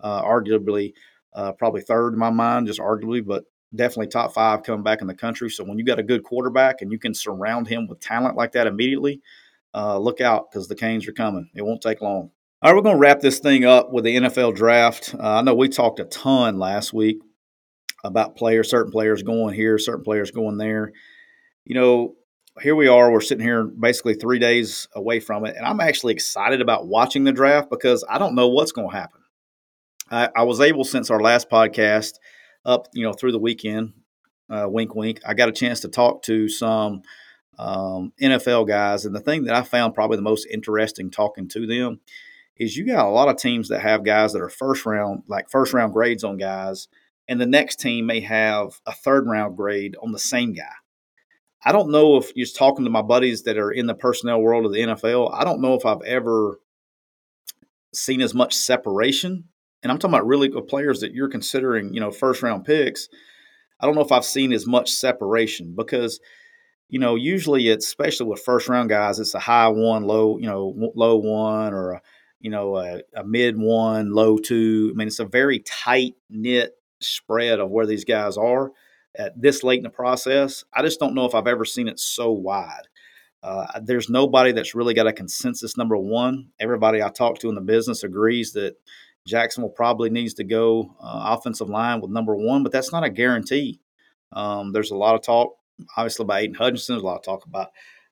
uh, 0.00 0.22
arguably 0.22 0.94
uh, 1.34 1.52
probably 1.52 1.80
third 1.80 2.12
in 2.12 2.18
my 2.18 2.30
mind, 2.30 2.66
just 2.66 2.80
arguably, 2.80 3.24
but 3.24 3.44
definitely 3.74 4.08
top 4.08 4.34
five 4.34 4.62
coming 4.62 4.82
back 4.82 5.00
in 5.00 5.06
the 5.06 5.14
country. 5.14 5.50
So 5.50 5.64
when 5.64 5.78
you 5.78 5.84
got 5.84 5.98
a 5.98 6.02
good 6.02 6.24
quarterback 6.24 6.82
and 6.82 6.92
you 6.92 6.98
can 6.98 7.14
surround 7.14 7.66
him 7.68 7.86
with 7.86 8.00
talent 8.00 8.36
like 8.36 8.52
that 8.52 8.66
immediately, 8.66 9.20
uh, 9.74 9.98
look 9.98 10.20
out 10.20 10.50
because 10.50 10.68
the 10.68 10.74
Canes 10.74 11.08
are 11.08 11.12
coming. 11.12 11.48
It 11.54 11.62
won't 11.62 11.80
take 11.80 12.02
long. 12.02 12.30
All 12.60 12.70
right, 12.70 12.76
we're 12.76 12.82
going 12.82 12.96
to 12.96 13.00
wrap 13.00 13.20
this 13.20 13.38
thing 13.38 13.64
up 13.64 13.92
with 13.92 14.04
the 14.04 14.16
NFL 14.16 14.54
draft. 14.54 15.14
Uh, 15.14 15.38
I 15.38 15.42
know 15.42 15.54
we 15.54 15.68
talked 15.68 15.98
a 15.98 16.04
ton 16.04 16.58
last 16.58 16.92
week 16.92 17.18
about 18.04 18.36
players, 18.36 18.70
certain 18.70 18.92
players 18.92 19.22
going 19.22 19.54
here, 19.54 19.78
certain 19.78 20.04
players 20.04 20.30
going 20.30 20.58
there. 20.58 20.92
You 21.64 21.74
know, 21.74 22.14
here 22.60 22.76
we 22.76 22.88
are. 22.88 23.10
We're 23.10 23.20
sitting 23.20 23.44
here 23.44 23.64
basically 23.64 24.14
three 24.14 24.38
days 24.38 24.88
away 24.94 25.20
from 25.20 25.46
it, 25.46 25.56
and 25.56 25.64
I'm 25.64 25.80
actually 25.80 26.12
excited 26.12 26.60
about 26.60 26.86
watching 26.86 27.24
the 27.24 27.32
draft 27.32 27.70
because 27.70 28.04
I 28.08 28.18
don't 28.18 28.34
know 28.34 28.48
what's 28.48 28.72
going 28.72 28.90
to 28.90 28.96
happen. 28.96 29.20
I, 30.10 30.28
I, 30.36 30.42
was 30.42 30.60
able 30.60 30.84
since 30.84 31.10
our 31.10 31.20
last 31.20 31.48
podcast 31.48 32.14
up, 32.66 32.88
you 32.92 33.04
know, 33.04 33.14
through 33.14 33.32
the 33.32 33.38
weekend. 33.38 33.94
Uh, 34.50 34.66
wink, 34.68 34.94
wink. 34.94 35.20
I 35.26 35.32
got 35.32 35.48
a 35.48 35.52
chance 35.52 35.80
to 35.80 35.88
talk 35.88 36.22
to 36.24 36.46
some 36.48 37.02
um, 37.58 38.12
NFL 38.20 38.68
guys, 38.68 39.06
and 39.06 39.14
the 39.14 39.20
thing 39.20 39.44
that 39.44 39.54
I 39.54 39.62
found 39.62 39.94
probably 39.94 40.16
the 40.16 40.22
most 40.22 40.46
interesting 40.50 41.10
talking 41.10 41.48
to 41.48 41.66
them 41.66 42.00
is 42.58 42.76
you 42.76 42.86
got 42.86 43.06
a 43.06 43.10
lot 43.10 43.28
of 43.28 43.38
teams 43.38 43.68
that 43.68 43.80
have 43.80 44.04
guys 44.04 44.34
that 44.34 44.42
are 44.42 44.50
first 44.50 44.84
round, 44.84 45.22
like 45.26 45.48
first 45.48 45.72
round 45.72 45.94
grades 45.94 46.22
on 46.22 46.36
guys, 46.36 46.88
and 47.28 47.40
the 47.40 47.46
next 47.46 47.80
team 47.80 48.04
may 48.04 48.20
have 48.20 48.80
a 48.84 48.92
third 48.92 49.26
round 49.26 49.56
grade 49.56 49.96
on 50.02 50.12
the 50.12 50.18
same 50.18 50.52
guy. 50.52 50.74
I 51.64 51.72
don't 51.72 51.90
know 51.90 52.16
if 52.16 52.32
you're 52.34 52.46
talking 52.46 52.84
to 52.84 52.90
my 52.90 53.02
buddies 53.02 53.42
that 53.44 53.56
are 53.56 53.70
in 53.70 53.86
the 53.86 53.94
personnel 53.94 54.40
world 54.40 54.66
of 54.66 54.72
the 54.72 54.80
NFL. 54.80 55.32
I 55.32 55.44
don't 55.44 55.60
know 55.60 55.74
if 55.74 55.86
I've 55.86 56.02
ever 56.02 56.58
seen 57.94 58.20
as 58.20 58.34
much 58.34 58.54
separation 58.54 59.44
and 59.82 59.90
I'm 59.90 59.98
talking 59.98 60.14
about 60.14 60.26
really 60.26 60.48
good 60.48 60.68
players 60.68 61.00
that 61.00 61.12
you're 61.12 61.28
considering, 61.28 61.92
you 61.92 62.00
know, 62.00 62.10
first 62.10 62.42
round 62.42 62.64
picks. 62.64 63.08
I 63.80 63.86
don't 63.86 63.96
know 63.96 64.02
if 64.02 64.12
I've 64.12 64.24
seen 64.24 64.52
as 64.52 64.66
much 64.66 64.90
separation 64.90 65.74
because, 65.76 66.20
you 66.88 67.00
know, 67.00 67.16
usually 67.16 67.68
it's 67.68 67.86
especially 67.86 68.28
with 68.28 68.42
first 68.42 68.68
round 68.68 68.88
guys, 68.88 69.18
it's 69.18 69.34
a 69.34 69.40
high 69.40 69.68
one, 69.68 70.04
low, 70.04 70.38
you 70.38 70.46
know, 70.46 70.92
low 70.94 71.16
one 71.16 71.74
or 71.74 71.92
a, 71.92 72.02
you 72.40 72.50
know, 72.50 72.76
a, 72.76 73.00
a 73.16 73.24
mid 73.24 73.58
one, 73.58 74.12
low 74.12 74.38
two. 74.38 74.90
I 74.92 74.96
mean, 74.96 75.08
it's 75.08 75.18
a 75.18 75.24
very 75.24 75.58
tight 75.60 76.14
knit 76.30 76.74
spread 77.00 77.58
of 77.58 77.70
where 77.70 77.86
these 77.86 78.04
guys 78.04 78.36
are 78.36 78.70
at 79.16 79.40
this 79.40 79.62
late 79.62 79.78
in 79.78 79.84
the 79.84 79.90
process. 79.90 80.64
I 80.72 80.82
just 80.82 81.00
don't 81.00 81.14
know 81.14 81.26
if 81.26 81.34
I've 81.34 81.46
ever 81.46 81.64
seen 81.64 81.88
it 81.88 82.00
so 82.00 82.30
wide. 82.32 82.88
Uh, 83.42 83.80
there's 83.82 84.08
nobody 84.08 84.52
that's 84.52 84.74
really 84.74 84.94
got 84.94 85.08
a 85.08 85.12
consensus 85.12 85.76
number 85.76 85.96
one. 85.96 86.48
Everybody 86.60 87.02
I 87.02 87.08
talk 87.08 87.38
to 87.40 87.48
in 87.48 87.56
the 87.56 87.60
business 87.60 88.04
agrees 88.04 88.52
that 88.52 88.76
Jacksonville 89.26 89.70
probably 89.70 90.10
needs 90.10 90.34
to 90.34 90.44
go 90.44 90.94
uh, 91.00 91.36
offensive 91.36 91.68
line 91.68 92.00
with 92.00 92.10
number 92.10 92.36
one, 92.36 92.62
but 92.62 92.72
that's 92.72 92.92
not 92.92 93.04
a 93.04 93.10
guarantee. 93.10 93.80
Um, 94.32 94.72
there's 94.72 94.90
a 94.90 94.96
lot 94.96 95.14
of 95.14 95.22
talk, 95.22 95.56
obviously, 95.96 96.24
about 96.24 96.40
Aidan 96.40 96.54
Hutchinson. 96.54 96.94
There's 96.94 97.02
a 97.02 97.06
lot 97.06 97.16
of 97.16 97.24
talk 97.24 97.44
about 97.44 97.70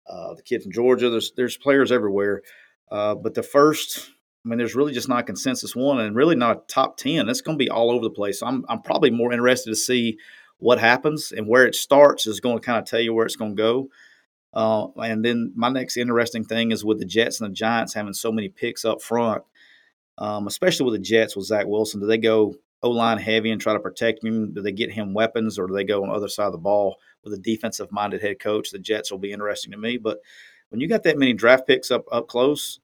uh, 0.08 0.34
the 0.34 0.42
kid 0.42 0.62
from 0.62 0.72
Georgia. 0.72 1.10
There's 1.10 1.32
there's 1.32 1.56
players 1.56 1.92
everywhere, 1.92 2.42
uh, 2.90 3.14
but 3.14 3.34
the 3.34 3.42
first, 3.42 4.10
I 4.44 4.48
mean, 4.48 4.58
there's 4.58 4.74
really 4.74 4.92
just 4.92 5.08
not 5.08 5.20
a 5.20 5.24
consensus 5.24 5.74
one, 5.74 6.00
and 6.00 6.16
really 6.16 6.36
not 6.36 6.56
a 6.56 6.60
top 6.66 6.96
ten. 6.96 7.28
It's 7.28 7.40
going 7.40 7.56
to 7.56 7.64
be 7.64 7.70
all 7.70 7.90
over 7.90 8.04
the 8.04 8.10
place. 8.10 8.40
So 8.40 8.46
I'm 8.46 8.64
I'm 8.68 8.82
probably 8.82 9.10
more 9.10 9.32
interested 9.32 9.70
to 9.70 9.76
see 9.76 10.18
what 10.60 10.78
happens 10.78 11.32
and 11.32 11.48
where 11.48 11.66
it 11.66 11.74
starts 11.74 12.26
is 12.26 12.40
going 12.40 12.58
to 12.58 12.64
kind 12.64 12.78
of 12.78 12.84
tell 12.84 13.00
you 13.00 13.12
where 13.12 13.26
it's 13.26 13.36
going 13.36 13.56
to 13.56 13.62
go. 13.62 13.88
Uh, 14.52 14.88
and 14.98 15.24
then 15.24 15.52
my 15.54 15.68
next 15.68 15.96
interesting 15.96 16.44
thing 16.44 16.70
is 16.70 16.84
with 16.84 16.98
the 16.98 17.04
Jets 17.04 17.40
and 17.40 17.50
the 17.50 17.54
Giants 17.54 17.94
having 17.94 18.12
so 18.12 18.32
many 18.32 18.48
picks 18.48 18.84
up 18.84 19.00
front, 19.00 19.42
um, 20.18 20.46
especially 20.46 20.84
with 20.84 20.94
the 20.94 21.04
Jets 21.04 21.36
with 21.36 21.46
Zach 21.46 21.66
Wilson. 21.66 22.00
Do 22.00 22.06
they 22.06 22.18
go 22.18 22.54
O 22.82 22.90
line 22.90 23.18
heavy 23.18 23.50
and 23.50 23.60
try 23.60 23.72
to 23.72 23.80
protect 23.80 24.24
him? 24.24 24.52
Do 24.52 24.62
they 24.62 24.72
get 24.72 24.92
him 24.92 25.14
weapons 25.14 25.58
or 25.58 25.66
do 25.66 25.74
they 25.74 25.84
go 25.84 26.02
on 26.02 26.08
the 26.08 26.14
other 26.14 26.28
side 26.28 26.46
of 26.46 26.52
the 26.52 26.58
ball 26.58 26.96
with 27.22 27.32
a 27.32 27.38
defensive 27.38 27.92
minded 27.92 28.22
head 28.22 28.40
coach? 28.40 28.70
The 28.70 28.78
Jets 28.78 29.10
will 29.10 29.18
be 29.18 29.32
interesting 29.32 29.72
to 29.72 29.78
me. 29.78 29.98
But 29.98 30.18
when 30.70 30.80
you 30.80 30.88
got 30.88 31.02
that 31.04 31.18
many 31.18 31.32
draft 31.32 31.66
picks 31.66 31.90
up 31.90 32.04
up 32.10 32.26
close, 32.26 32.80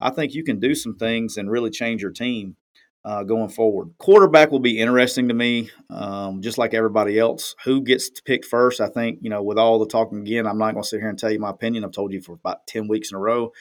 I 0.00 0.10
think 0.10 0.34
you 0.34 0.44
can 0.44 0.58
do 0.58 0.74
some 0.74 0.94
things 0.96 1.36
and 1.36 1.50
really 1.50 1.70
change 1.70 2.00
your 2.00 2.12
team 2.12 2.56
uh, 3.04 3.22
going 3.22 3.48
forward. 3.48 3.90
Quarterback 3.98 4.50
will 4.50 4.60
be 4.60 4.78
interesting 4.78 5.28
to 5.28 5.34
me, 5.34 5.70
um, 5.88 6.42
just 6.42 6.58
like 6.58 6.74
everybody 6.74 7.18
else. 7.18 7.54
Who 7.64 7.82
gets 7.82 8.10
to 8.10 8.22
pick 8.22 8.44
first? 8.44 8.80
I 8.80 8.88
think, 8.88 9.20
you 9.22 9.30
know, 9.30 9.42
with 9.42 9.58
all 9.58 9.78
the 9.78 9.86
talking 9.86 10.20
again, 10.20 10.46
I'm 10.46 10.58
not 10.58 10.72
going 10.72 10.82
to 10.82 10.88
sit 10.88 11.00
here 11.00 11.08
and 11.08 11.18
tell 11.18 11.30
you 11.30 11.38
my 11.38 11.50
opinion. 11.50 11.84
I've 11.84 11.92
told 11.92 12.12
you 12.12 12.20
for 12.20 12.32
about 12.32 12.66
10 12.66 12.88
weeks 12.88 13.10
in 13.10 13.16
a 13.16 13.20
row. 13.20 13.52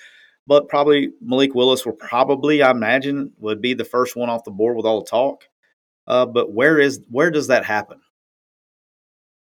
But 0.45 0.67
probably 0.67 1.11
Malik 1.21 1.53
Willis 1.53 1.85
will 1.85 1.93
probably, 1.93 2.61
I 2.61 2.71
imagine, 2.71 3.33
would 3.37 3.61
be 3.61 3.75
the 3.75 3.85
first 3.85 4.15
one 4.15 4.29
off 4.29 4.43
the 4.43 4.51
board 4.51 4.75
with 4.75 4.85
all 4.85 5.01
the 5.01 5.09
talk. 5.09 5.43
Uh, 6.07 6.25
but 6.25 6.51
where 6.51 6.79
is 6.79 7.01
where 7.09 7.29
does 7.29 7.47
that 7.47 7.65
happen? 7.65 8.01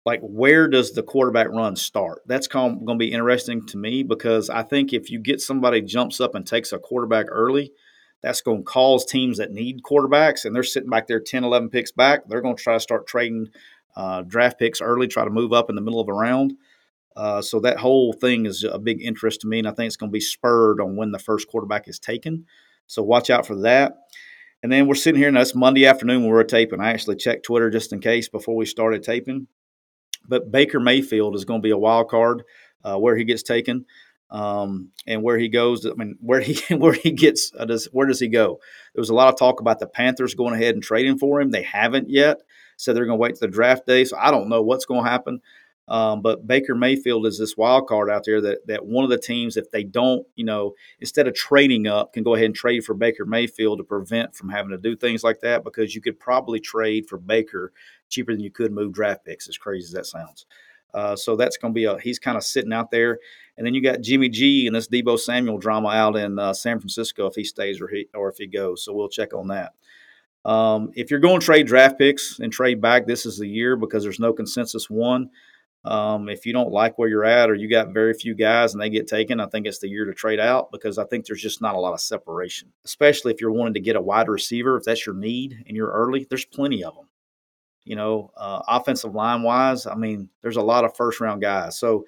Like 0.04 0.22
where 0.22 0.68
does 0.68 0.94
the 0.94 1.04
quarterback 1.04 1.50
run 1.50 1.76
start? 1.76 2.24
That's 2.26 2.48
going 2.48 2.88
to 2.88 2.96
be 2.96 3.12
interesting 3.12 3.68
to 3.68 3.78
me 3.78 4.02
because 4.02 4.50
I 4.50 4.63
think 4.63 4.92
if 4.92 5.12
you 5.12 5.20
get 5.20 5.42
somebody 5.42 5.82
jumps 5.82 6.20
up 6.20 6.34
and 6.34 6.46
takes 6.46 6.74
a 6.74 6.80
quarterback 6.80 7.28
early– 7.30 7.72
that's 8.21 8.41
going 8.41 8.60
to 8.60 8.63
cause 8.63 9.05
teams 9.05 9.38
that 9.38 9.51
need 9.51 9.82
quarterbacks 9.84 10.45
and 10.45 10.55
they're 10.55 10.63
sitting 10.63 10.89
back 10.89 11.08
there 11.08 11.19
10, 11.19 11.43
11 11.43 11.69
picks 11.69 11.91
back. 11.91 12.27
They're 12.27 12.41
going 12.41 12.55
to 12.55 12.63
try 12.63 12.73
to 12.73 12.79
start 12.79 13.08
trading 13.08 13.49
uh, 13.95 14.21
draft 14.21 14.60
picks 14.60 14.82
early, 14.82 15.08
try 15.08 15.23
to 15.23 15.29
move 15.29 15.53
up 15.53 15.69
in 15.69 15.75
the 15.75 15.82
middle 15.82 15.99
of 15.99 16.08
a 16.08 16.13
round. 16.13 16.53
Uh, 17.15 17.41
so 17.41 17.60
that 17.60 17.77
whole 17.77 18.13
thing 18.13 18.45
is 18.45 18.63
a 18.63 18.79
big 18.79 19.01
interest 19.01 19.41
to 19.41 19.47
me, 19.47 19.60
and 19.60 19.67
I 19.67 19.71
think 19.71 19.88
it's 19.88 19.97
going 19.97 20.10
to 20.10 20.13
be 20.13 20.21
spurred 20.21 20.79
on 20.79 20.95
when 20.95 21.12
the 21.12 21.19
first 21.19 21.47
quarterback 21.47 21.88
is 21.88 21.99
taken. 21.99 22.45
So 22.88 23.03
watch 23.03 23.29
out 23.29 23.45
for 23.45 23.55
that. 23.62 23.97
And 24.62 24.71
then 24.71 24.88
we're 24.88 24.95
sitting 24.95 25.19
here, 25.19 25.27
and 25.27 25.38
that's 25.38 25.55
Monday 25.55 25.86
afternoon 25.86 26.21
when 26.21 26.32
we're 26.32 26.43
taping. 26.43 26.82
I 26.82 26.91
actually 26.91 27.15
checked 27.15 27.45
Twitter 27.45 27.69
just 27.69 27.93
in 27.93 27.99
case 27.99 28.29
before 28.29 28.55
we 28.55 28.65
started 28.65 29.03
taping. 29.03 29.47
But 30.27 30.51
Baker 30.51 30.79
Mayfield 30.79 31.36
is 31.36 31.45
going 31.45 31.62
to 31.62 31.65
be 31.65 31.71
a 31.71 31.77
wild 31.77 32.10
card 32.10 32.43
uh, 32.84 32.97
where 32.97 33.15
he 33.15 33.23
gets 33.23 33.43
taken 33.43 33.86
um, 34.32 34.89
and 35.08 35.24
where 35.24 35.38
he 35.38 35.50
goes. 35.50 35.86
I 35.86 35.94
mean, 35.94 36.18
where 36.22 36.42
he 36.42 36.62
where 36.76 36.94
he 36.94 37.12
gets 37.12 37.52
uh, 37.58 37.65
does 37.65 37.86
where 37.92 38.08
does 38.08 38.20
he 38.20 38.28
go? 38.28 38.60
There 38.94 39.02
was 39.02 39.10
a 39.10 39.15
lot 39.15 39.30
of 39.30 39.39
talk 39.39 39.60
about 39.60 39.80
the 39.80 39.88
Panthers 39.88 40.36
going 40.36 40.54
ahead 40.54 40.76
and 40.76 40.84
trading 40.84 41.18
for 41.18 41.42
him. 41.42 41.52
They 41.52 41.63
haven't 41.63 42.10
yet, 42.10 42.38
so 42.78 42.94
they're 42.94 43.06
going 43.06 43.18
to 43.18 43.22
wait 43.22 43.36
to 43.36 43.42
the 43.42 43.48
draft 43.48 43.86
day. 43.86 44.06
So 44.06 44.18
I 44.18 44.32
don't 44.32 44.50
know 44.50 44.62
what's 44.62 44.86
going 44.86 45.04
to 45.04 45.10
happen. 45.10 45.42
Um, 45.88 46.22
but 46.22 46.46
Baker 46.46 46.76
Mayfield 46.76 47.26
is 47.26 47.39
this 47.39 47.58
wild 47.58 47.88
card 47.88 48.12
out 48.12 48.22
there 48.24 48.39
that 48.42 48.68
that 48.68 48.86
one 48.86 49.04
of 49.04 49.10
the 49.10 49.18
teams, 49.18 49.58
if 49.58 49.72
they 49.72 49.84
don't, 49.84 50.26
you 50.36 50.46
know, 50.46 50.76
instead 51.00 51.28
of 51.28 51.34
trading 51.34 51.88
up, 51.88 52.13
can 52.13 52.24
go 52.24 52.36
ahead 52.36 52.46
and 52.46 52.56
trade 52.56 52.84
for 52.84 52.94
Baker 52.94 53.26
Mayfield 53.26 53.80
to 53.80 53.84
prevent 53.84 54.36
from 54.36 54.50
having 54.50 54.70
to 54.70 54.78
do 54.78 54.96
things 54.96 55.24
like 55.24 55.39
that 55.42 55.63
because 55.63 55.96
you 55.96 56.02
could 56.02 56.20
probably 56.20 56.60
trade 56.60 57.08
for 57.10 57.18
Baker 57.18 57.74
cheaper 58.08 58.34
than 58.34 58.44
you 58.44 58.52
could 58.52 58.72
move 58.72 58.94
draft 58.94 59.26
picks. 59.26 59.50
As 59.50 59.58
crazy 59.58 59.86
as 59.86 59.94
that 59.94 60.06
sounds. 60.06 60.46
Uh, 60.93 61.15
so 61.15 61.36
that's 61.36 61.58
going 61.58 61.73
to 61.73 61.75
be 61.75 61.86
a 61.86 61.99
he's 61.99 62.19
kind 62.19 62.38
of 62.38 62.43
sitting 62.43 62.73
out 62.73 62.91
there, 62.91 63.19
and 63.58 63.65
then 63.65 63.73
you 63.73 63.82
got 63.82 64.02
Jimmy 64.02 64.30
G 64.30 64.67
and 64.67 64.75
this 64.75 64.88
Deebo 64.88 65.19
Samuel 65.19 65.58
drama 65.58 65.89
out 65.89 66.15
in 66.15 66.39
uh, 66.39 66.54
San 66.54 66.80
Francisco 66.80 67.28
if 67.28 67.36
he 67.36 67.43
stays 67.43 67.80
or 67.82 67.88
he 67.88 68.08
or 68.13 68.30
if 68.30 68.38
he 68.38 68.47
goes. 68.47 68.84
So 68.84 68.93
we'll 68.93 69.10
check 69.10 69.34
on 69.34 69.47
that. 69.49 69.73
Um, 70.45 70.91
if 70.95 71.12
you're 71.12 71.19
going 71.19 71.39
to 71.39 71.45
trade 71.45 71.67
draft 71.67 71.97
picks 71.97 72.39
and 72.39 72.52
trade 72.52 72.82
back, 72.82 73.06
this 73.06 73.25
is 73.25 73.38
the 73.38 73.47
year 73.47 73.75
because 73.75 74.04
there's 74.04 74.19
no 74.19 74.34
consensus 74.34 74.89
one. 74.89 75.30
Um, 75.86 76.28
if 76.28 76.45
you 76.45 76.52
don't 76.52 76.71
like 76.71 76.97
where 76.97 77.08
you're 77.08 77.25
at 77.25 77.49
or 77.49 77.56
you 77.56 77.69
got 77.69 77.93
very 77.93 78.13
few 78.13 78.36
guys 78.36 78.73
and 78.73 78.82
they 78.82 78.89
get 78.89 79.08
taken, 79.08 79.39
I 79.39 79.45
think 79.47 79.65
it's 79.65 79.80
the 79.80 79.88
year 79.88 80.06
to 80.06 80.13
trade 80.13 80.39
out 80.39 80.71
because 80.71 80.97
I 80.97 81.06
think 81.06 81.25
there's 81.25 81.41
just 81.41 81.62
not 81.62 81.75
a 81.75 81.80
lot 81.80 81.93
of 81.93 82.02
separation, 82.02 82.71
especially 82.84 83.34
if 83.34 83.39
you're 83.39 83.52
wanting 83.52 83.75
to 83.75 83.80
get 83.80 83.95
a 83.95 84.02
wide 84.02 84.28
receiver. 84.28 84.78
If 84.78 84.84
that's 84.84 85.06
your 85.06 85.15
need 85.15 85.63
and 85.67 85.78
you're 85.78 85.91
early, 85.91 86.25
there's 86.30 86.45
plenty 86.45 86.84
of 86.84 86.95
them. 86.95 87.08
You 87.86 87.96
know, 87.96 88.32
uh, 88.38 88.62
offensive 88.68 89.15
line 89.15 89.42
wise, 89.42 89.88
I 89.88 89.96
mean, 89.96 90.30
there's 90.42 90.58
a 90.58 90.62
lot 90.62 90.86
of 90.86 90.96
first 90.96 91.20
round 91.20 91.42
guys. 91.42 91.80
So 91.80 92.06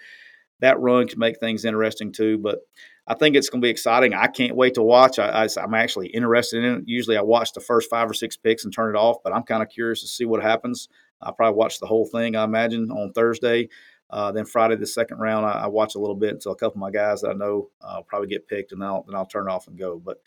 that 0.59 0.79
run 0.79 1.07
can 1.07 1.19
make 1.19 1.39
things 1.39 1.65
interesting 1.65 2.11
too. 2.11 2.37
But 2.37 2.59
I 3.07 3.15
think 3.15 3.35
it's 3.35 3.49
going 3.49 3.61
to 3.61 3.65
be 3.65 3.71
exciting. 3.71 4.13
I 4.13 4.27
can't 4.27 4.55
wait 4.55 4.75
to 4.75 4.83
watch. 4.83 5.17
I, 5.19 5.47
am 5.57 5.73
actually 5.73 6.07
interested 6.07 6.63
in 6.63 6.75
it. 6.75 6.83
Usually 6.85 7.17
I 7.17 7.21
watch 7.21 7.53
the 7.53 7.59
first 7.59 7.89
five 7.89 8.09
or 8.09 8.13
six 8.13 8.37
picks 8.37 8.63
and 8.63 8.73
turn 8.73 8.95
it 8.95 8.97
off, 8.97 9.17
but 9.23 9.33
I'm 9.33 9.43
kind 9.43 9.63
of 9.63 9.69
curious 9.69 10.01
to 10.01 10.07
see 10.07 10.25
what 10.25 10.41
happens. 10.41 10.87
I'll 11.21 11.33
probably 11.33 11.57
watch 11.57 11.79
the 11.79 11.87
whole 11.87 12.05
thing, 12.05 12.35
I 12.35 12.43
imagine, 12.43 12.91
on 12.91 13.11
Thursday. 13.13 13.69
Uh, 14.09 14.31
then 14.31 14.45
Friday, 14.45 14.75
the 14.75 14.85
second 14.85 15.19
round, 15.19 15.45
I, 15.45 15.51
I, 15.51 15.67
watch 15.67 15.95
a 15.95 15.99
little 15.99 16.15
bit 16.15 16.33
until 16.33 16.51
a 16.51 16.55
couple 16.55 16.75
of 16.75 16.81
my 16.81 16.91
guys 16.91 17.21
that 17.21 17.29
I 17.29 17.33
know 17.33 17.69
uh, 17.81 18.01
probably 18.01 18.27
get 18.27 18.47
picked, 18.47 18.73
and 18.73 18.83
I'll, 18.83 19.03
then 19.03 19.15
I'll 19.15 19.25
turn 19.25 19.47
off 19.47 19.67
and 19.67 19.79
go. 19.79 20.01
But 20.03 20.17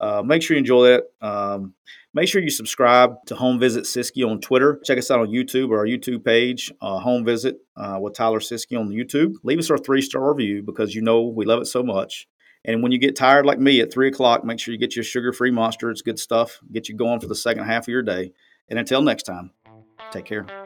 uh, 0.00 0.22
make 0.24 0.42
sure 0.42 0.56
you 0.56 0.60
enjoy 0.60 0.86
that. 0.88 1.04
Um, 1.20 1.74
make 2.14 2.28
sure 2.28 2.42
you 2.42 2.50
subscribe 2.50 3.14
to 3.26 3.34
Home 3.34 3.58
Visit 3.58 3.84
Siskey 3.84 4.28
on 4.28 4.40
Twitter. 4.40 4.80
Check 4.84 4.98
us 4.98 5.10
out 5.10 5.20
on 5.20 5.28
YouTube 5.28 5.70
or 5.70 5.78
our 5.78 5.86
YouTube 5.86 6.24
page, 6.24 6.72
uh, 6.80 6.98
Home 6.98 7.24
Visit 7.24 7.56
uh, 7.76 7.98
with 8.00 8.14
Tyler 8.14 8.40
Siskey 8.40 8.78
on 8.78 8.88
YouTube. 8.88 9.34
Leave 9.42 9.58
us 9.58 9.70
our 9.70 9.78
three 9.78 10.02
star 10.02 10.32
review 10.32 10.62
because 10.62 10.94
you 10.94 11.02
know 11.02 11.22
we 11.22 11.44
love 11.44 11.60
it 11.60 11.66
so 11.66 11.82
much. 11.82 12.28
And 12.64 12.82
when 12.82 12.90
you 12.90 12.98
get 12.98 13.14
tired 13.14 13.46
like 13.46 13.60
me 13.60 13.80
at 13.80 13.92
three 13.92 14.08
o'clock, 14.08 14.44
make 14.44 14.58
sure 14.58 14.72
you 14.72 14.78
get 14.78 14.96
your 14.96 15.04
sugar 15.04 15.32
free 15.32 15.52
monster. 15.52 15.90
It's 15.90 16.02
good 16.02 16.18
stuff. 16.18 16.58
Get 16.72 16.88
you 16.88 16.96
going 16.96 17.20
for 17.20 17.28
the 17.28 17.34
second 17.34 17.64
half 17.64 17.84
of 17.84 17.88
your 17.88 18.02
day. 18.02 18.32
And 18.68 18.78
until 18.78 19.02
next 19.02 19.22
time, 19.22 19.52
take 20.10 20.24
care. 20.24 20.65